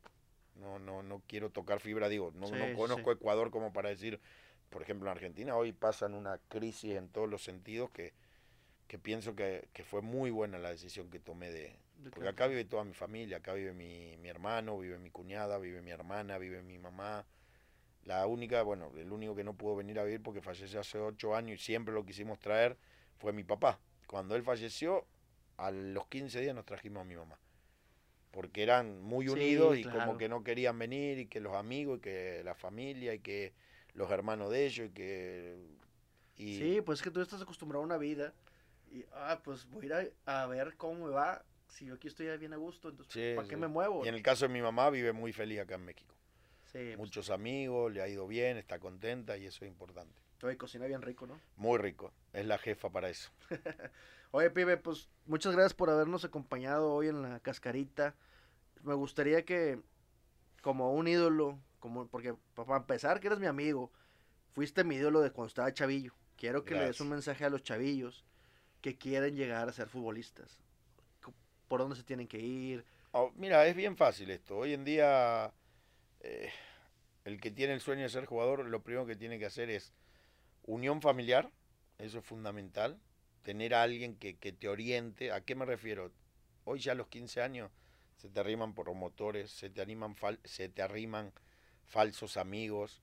no, 0.56 0.78
no, 0.78 1.02
no 1.02 1.22
quiero 1.26 1.50
tocar 1.50 1.80
fibra, 1.80 2.08
digo, 2.08 2.32
no, 2.34 2.50
no 2.50 2.76
conozco 2.76 3.12
Ecuador 3.12 3.50
como 3.50 3.72
para 3.72 3.90
decir 3.90 4.20
por 4.70 4.82
ejemplo, 4.82 5.08
en 5.08 5.16
Argentina 5.16 5.56
hoy 5.56 5.72
pasan 5.72 6.14
una 6.14 6.38
crisis 6.48 6.96
en 6.96 7.08
todos 7.08 7.28
los 7.28 7.42
sentidos 7.42 7.90
que, 7.90 8.12
que 8.86 8.98
pienso 8.98 9.34
que, 9.34 9.68
que, 9.72 9.84
fue 9.84 10.02
muy 10.02 10.30
buena 10.30 10.58
la 10.58 10.70
decisión 10.70 11.10
que 11.10 11.18
tomé 11.18 11.50
de... 11.50 11.76
Porque 12.10 12.28
acá 12.28 12.46
vive 12.46 12.64
toda 12.64 12.84
mi 12.84 12.94
familia, 12.94 13.38
acá 13.38 13.54
vive 13.54 13.72
mi, 13.72 14.16
mi 14.18 14.28
hermano, 14.28 14.78
vive 14.78 14.98
mi 14.98 15.10
cuñada, 15.10 15.58
vive 15.58 15.82
mi 15.82 15.90
hermana, 15.90 16.38
vive 16.38 16.62
mi 16.62 16.78
mamá. 16.78 17.26
La 18.04 18.26
única, 18.26 18.62
bueno, 18.62 18.92
el 18.96 19.10
único 19.10 19.34
que 19.34 19.42
no 19.42 19.54
pudo 19.54 19.76
venir 19.76 19.98
a 19.98 20.04
vivir 20.04 20.22
porque 20.22 20.40
falleció 20.40 20.80
hace 20.80 20.98
ocho 20.98 21.34
años 21.34 21.60
y 21.60 21.64
siempre 21.64 21.92
lo 21.92 22.06
quisimos 22.06 22.38
traer 22.38 22.76
fue 23.18 23.32
mi 23.32 23.42
papá. 23.42 23.80
Cuando 24.06 24.36
él 24.36 24.42
falleció, 24.42 25.06
a 25.56 25.70
los 25.70 26.06
15 26.06 26.40
días 26.40 26.54
nos 26.54 26.64
trajimos 26.64 27.02
a 27.02 27.04
mi 27.04 27.16
mamá. 27.16 27.38
Porque 28.30 28.62
eran 28.62 29.00
muy 29.02 29.28
unidos 29.28 29.76
y 29.76 29.84
como 29.84 30.16
que 30.16 30.28
no 30.28 30.44
querían 30.44 30.78
venir 30.78 31.18
y 31.18 31.26
que 31.26 31.40
los 31.40 31.54
amigos 31.54 31.98
y 31.98 32.00
que 32.00 32.42
la 32.44 32.54
familia 32.54 33.12
y 33.14 33.18
que 33.18 33.52
los 33.98 34.10
hermanos 34.10 34.50
de 34.50 34.64
ellos 34.64 34.86
y 34.88 34.90
que... 34.90 35.58
Y... 36.36 36.58
Sí, 36.58 36.80
pues 36.80 37.00
es 37.00 37.02
que 37.02 37.10
tú 37.10 37.20
estás 37.20 37.42
acostumbrado 37.42 37.82
a 37.82 37.86
una 37.86 37.98
vida 37.98 38.32
y, 38.90 39.04
ah, 39.12 39.40
pues 39.42 39.68
voy 39.68 39.90
a 39.92 40.02
ir 40.02 40.14
a, 40.24 40.46
ver 40.46 40.76
cómo 40.76 41.06
me 41.06 41.10
va. 41.10 41.44
Si 41.68 41.84
yo 41.84 41.94
aquí 41.94 42.08
estoy 42.08 42.34
bien 42.38 42.54
a 42.54 42.56
gusto, 42.56 42.88
entonces, 42.88 43.36
¿para 43.36 43.46
qué 43.46 43.56
me 43.56 43.66
muevo? 43.66 44.04
Y 44.04 44.08
en 44.08 44.14
el 44.14 44.22
caso 44.22 44.46
de 44.46 44.54
mi 44.54 44.62
mamá, 44.62 44.88
vive 44.88 45.12
muy 45.12 45.32
feliz 45.32 45.60
acá 45.60 45.74
en 45.74 45.84
México. 45.84 46.14
Sí, 46.72 46.78
pues 46.78 46.98
Muchos 46.98 47.30
amigos, 47.30 47.92
le 47.92 48.00
ha 48.00 48.08
ido 48.08 48.26
bien, 48.26 48.56
está 48.56 48.78
contenta 48.78 49.36
y 49.36 49.46
eso 49.46 49.64
es 49.64 49.70
importante. 49.70 50.22
Oye, 50.42 50.56
cocina 50.56 50.86
bien 50.86 51.02
rico, 51.02 51.26
¿no? 51.26 51.40
Muy 51.56 51.78
rico, 51.78 52.12
es 52.32 52.46
la 52.46 52.58
jefa 52.58 52.90
para 52.90 53.10
eso. 53.10 53.30
Oye, 54.30 54.50
pibe, 54.50 54.76
pues 54.76 55.08
muchas 55.26 55.54
gracias 55.54 55.74
por 55.74 55.90
habernos 55.90 56.24
acompañado 56.24 56.92
hoy 56.92 57.08
en 57.08 57.22
la 57.22 57.40
cascarita. 57.40 58.14
Me 58.82 58.94
gustaría 58.94 59.44
que, 59.44 59.80
como 60.62 60.92
un 60.92 61.08
ídolo, 61.08 61.58
como 61.78 62.06
porque 62.08 62.34
para 62.54 62.76
empezar 62.76 63.20
que 63.20 63.28
eres 63.28 63.38
mi 63.38 63.46
amigo, 63.46 63.90
fuiste 64.52 64.84
mi 64.84 64.96
ídolo 64.96 65.20
de 65.20 65.30
cuando 65.30 65.48
estaba 65.48 65.72
chavillo. 65.72 66.12
Quiero 66.36 66.64
que 66.64 66.74
le 66.74 66.86
des 66.86 67.00
un 67.00 67.08
mensaje 67.08 67.44
a 67.44 67.50
los 67.50 67.62
chavillos 67.62 68.24
que 68.80 68.96
quieren 68.96 69.34
llegar 69.34 69.68
a 69.68 69.72
ser 69.72 69.88
futbolistas. 69.88 70.60
¿Por 71.66 71.80
dónde 71.80 71.96
se 71.96 72.04
tienen 72.04 72.28
que 72.28 72.38
ir? 72.38 72.84
Oh, 73.12 73.32
mira, 73.34 73.66
es 73.66 73.74
bien 73.74 73.96
fácil 73.96 74.30
esto. 74.30 74.56
Hoy 74.56 74.72
en 74.72 74.84
día 74.84 75.52
eh, 76.20 76.50
el 77.24 77.40
que 77.40 77.50
tiene 77.50 77.74
el 77.74 77.80
sueño 77.80 78.02
de 78.02 78.08
ser 78.08 78.24
jugador, 78.26 78.64
lo 78.64 78.82
primero 78.82 79.06
que 79.06 79.16
tiene 79.16 79.38
que 79.38 79.46
hacer 79.46 79.68
es 79.68 79.92
unión 80.64 81.02
familiar, 81.02 81.50
eso 81.98 82.20
es 82.20 82.24
fundamental, 82.24 82.98
tener 83.42 83.74
a 83.74 83.82
alguien 83.82 84.16
que, 84.16 84.36
que 84.36 84.52
te 84.52 84.68
oriente. 84.68 85.32
¿A 85.32 85.42
qué 85.42 85.54
me 85.54 85.64
refiero? 85.64 86.12
Hoy 86.64 86.80
ya 86.80 86.92
a 86.92 86.94
los 86.94 87.08
15 87.08 87.42
años 87.42 87.70
se 88.16 88.28
te 88.28 88.40
arriman 88.40 88.74
promotores, 88.74 89.50
se 89.50 89.70
te 89.70 89.80
animan, 89.80 90.16
se 90.44 90.68
te 90.68 90.82
arriman 90.82 91.32
falsos 91.88 92.36
amigos, 92.36 93.02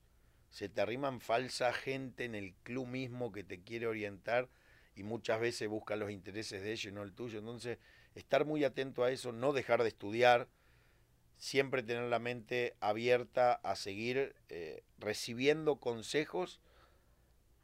se 0.50 0.68
te 0.68 0.80
arriman 0.80 1.20
falsa 1.20 1.72
gente 1.72 2.24
en 2.24 2.34
el 2.34 2.54
club 2.62 2.86
mismo 2.86 3.32
que 3.32 3.44
te 3.44 3.60
quiere 3.60 3.86
orientar 3.86 4.48
y 4.94 5.02
muchas 5.02 5.40
veces 5.40 5.68
busca 5.68 5.96
los 5.96 6.10
intereses 6.10 6.62
de 6.62 6.72
ellos 6.72 6.86
y 6.86 6.94
no 6.94 7.02
el 7.02 7.12
tuyo. 7.12 7.40
Entonces, 7.40 7.78
estar 8.14 8.46
muy 8.46 8.64
atento 8.64 9.04
a 9.04 9.10
eso, 9.10 9.32
no 9.32 9.52
dejar 9.52 9.82
de 9.82 9.88
estudiar, 9.88 10.48
siempre 11.36 11.82
tener 11.82 12.04
la 12.04 12.18
mente 12.18 12.74
abierta 12.80 13.54
a 13.62 13.76
seguir 13.76 14.34
eh, 14.48 14.82
recibiendo 14.98 15.76
consejos 15.76 16.60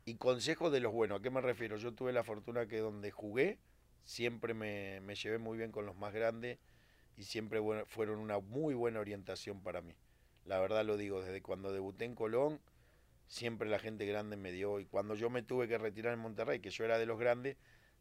y 0.04 0.16
consejos 0.16 0.72
de 0.72 0.80
los 0.80 0.92
buenos. 0.92 1.20
¿A 1.20 1.22
qué 1.22 1.30
me 1.30 1.40
refiero? 1.40 1.76
Yo 1.78 1.92
tuve 1.94 2.12
la 2.12 2.24
fortuna 2.24 2.66
que 2.66 2.78
donde 2.78 3.11
jugué, 3.11 3.58
siempre 4.04 4.52
me, 4.52 5.00
me 5.00 5.14
llevé 5.14 5.38
muy 5.38 5.56
bien 5.56 5.72
con 5.72 5.87
los 5.87 5.96
más 5.96 6.12
grandes 6.12 6.58
y 7.16 7.24
siempre 7.24 7.61
fueron 7.87 8.18
una 8.18 8.40
muy 8.40 8.74
buena 8.74 9.00
orientación 9.00 9.62
para 9.62 9.80
mí. 9.80 9.94
La 10.44 10.59
verdad 10.59 10.85
lo 10.85 10.96
digo, 10.96 11.22
desde 11.22 11.40
cuando 11.42 11.72
debuté 11.72 12.05
en 12.05 12.14
Colón, 12.14 12.61
siempre 13.26 13.68
la 13.68 13.78
gente 13.78 14.07
grande 14.07 14.37
me 14.37 14.52
dio. 14.52 14.81
Y 14.81 14.87
cuando 14.87 15.14
yo 15.14 15.31
me 15.31 15.42
tuve 15.42 15.68
que 15.68 15.78
retirar 15.78 16.12
en 16.12 16.18
Monterrey, 16.20 16.61
que 16.61 16.70
yo 16.70 16.85
era 16.85 16.98
de 16.98 17.07
los 17.07 17.18
grandes, 17.18 17.57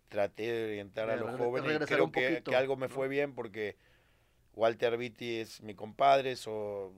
traté 0.10 0.52
de 0.52 0.66
orientar 0.66 1.10
a 1.10 1.16
los 1.16 1.38
jóvenes. 1.38 1.82
Y 1.82 1.86
creo 1.86 2.12
que, 2.12 2.44
algo 2.56 2.76
me 2.76 2.90
fue 2.90 3.08
bien 3.08 3.34
porque 3.34 3.78
Walter 4.54 4.98
Vitti 4.98 5.38
es 5.38 5.62
mi 5.62 5.74
compadre, 5.76 6.36
soy 6.36 6.92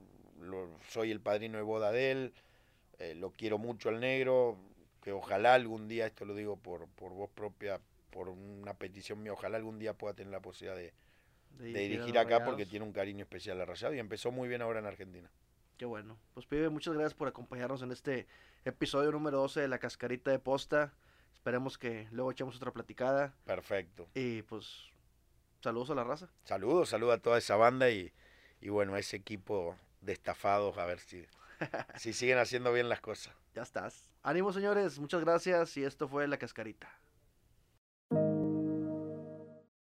el 1.10 1.20
padrino 1.20 1.58
de 1.58 1.64
boda 1.64 1.92
de 1.92 2.10
él, 2.10 2.34
eh, 2.98 3.14
lo 3.14 3.30
quiero 3.30 3.58
mucho 3.58 3.88
al 3.88 4.00
negro, 4.00 4.58
que 5.00 5.12
ojalá 5.12 5.54
algún 5.54 5.86
día, 5.86 6.06
esto 6.06 6.24
lo 6.24 6.34
digo 6.34 6.56
por, 6.56 6.88
por 6.88 7.12
voz 7.12 7.30
propia, 7.30 7.80
por 8.10 8.28
una 8.28 8.74
petición 8.74 9.22
mía, 9.22 9.32
ojalá 9.32 9.58
algún 9.58 9.78
día 9.78 9.94
pueda 9.94 10.14
tener 10.14 10.32
la 10.32 10.40
posibilidad 10.40 10.76
de, 10.76 10.92
de, 11.58 11.72
dirigir 11.72 12.18
acá 12.18 12.44
porque 12.44 12.66
tiene 12.66 12.84
un 12.84 12.92
cariño 12.92 13.22
especial 13.22 13.60
a 13.60 13.64
Rayado 13.64 13.94
y 13.94 13.98
empezó 13.98 14.30
muy 14.30 14.48
bien 14.48 14.62
ahora 14.62 14.80
en 14.80 14.86
Argentina. 14.86 15.30
Qué 15.76 15.84
bueno. 15.84 16.18
Pues 16.34 16.46
pibe, 16.46 16.68
muchas 16.68 16.94
gracias 16.94 17.14
por 17.14 17.28
acompañarnos 17.28 17.82
en 17.82 17.90
este 17.90 18.26
episodio 18.64 19.10
número 19.12 19.38
12 19.38 19.60
de 19.60 19.68
la 19.68 19.78
cascarita 19.78 20.30
de 20.30 20.38
posta. 20.38 20.92
Esperemos 21.32 21.78
que 21.78 22.08
luego 22.12 22.30
echemos 22.30 22.56
otra 22.56 22.72
platicada. 22.72 23.34
Perfecto. 23.44 24.08
Y 24.14 24.42
pues 24.42 24.84
saludos 25.60 25.90
a 25.90 25.94
la 25.94 26.04
raza. 26.04 26.28
Saludos, 26.44 26.90
saludos 26.90 27.16
a 27.16 27.18
toda 27.22 27.38
esa 27.38 27.56
banda 27.56 27.90
y, 27.90 28.12
y 28.60 28.68
bueno, 28.68 28.94
a 28.94 28.98
ese 28.98 29.16
equipo 29.16 29.76
de 30.00 30.12
estafados, 30.12 30.78
a 30.78 30.86
ver 30.86 31.00
si, 31.00 31.26
si 31.96 32.12
siguen 32.12 32.38
haciendo 32.38 32.72
bien 32.72 32.88
las 32.88 33.00
cosas. 33.00 33.34
Ya 33.54 33.62
estás. 33.62 34.10
Ánimo 34.22 34.52
señores, 34.52 34.98
muchas 34.98 35.20
gracias 35.20 35.76
y 35.76 35.84
esto 35.84 36.08
fue 36.08 36.26
La 36.28 36.38
Cascarita. 36.38 36.88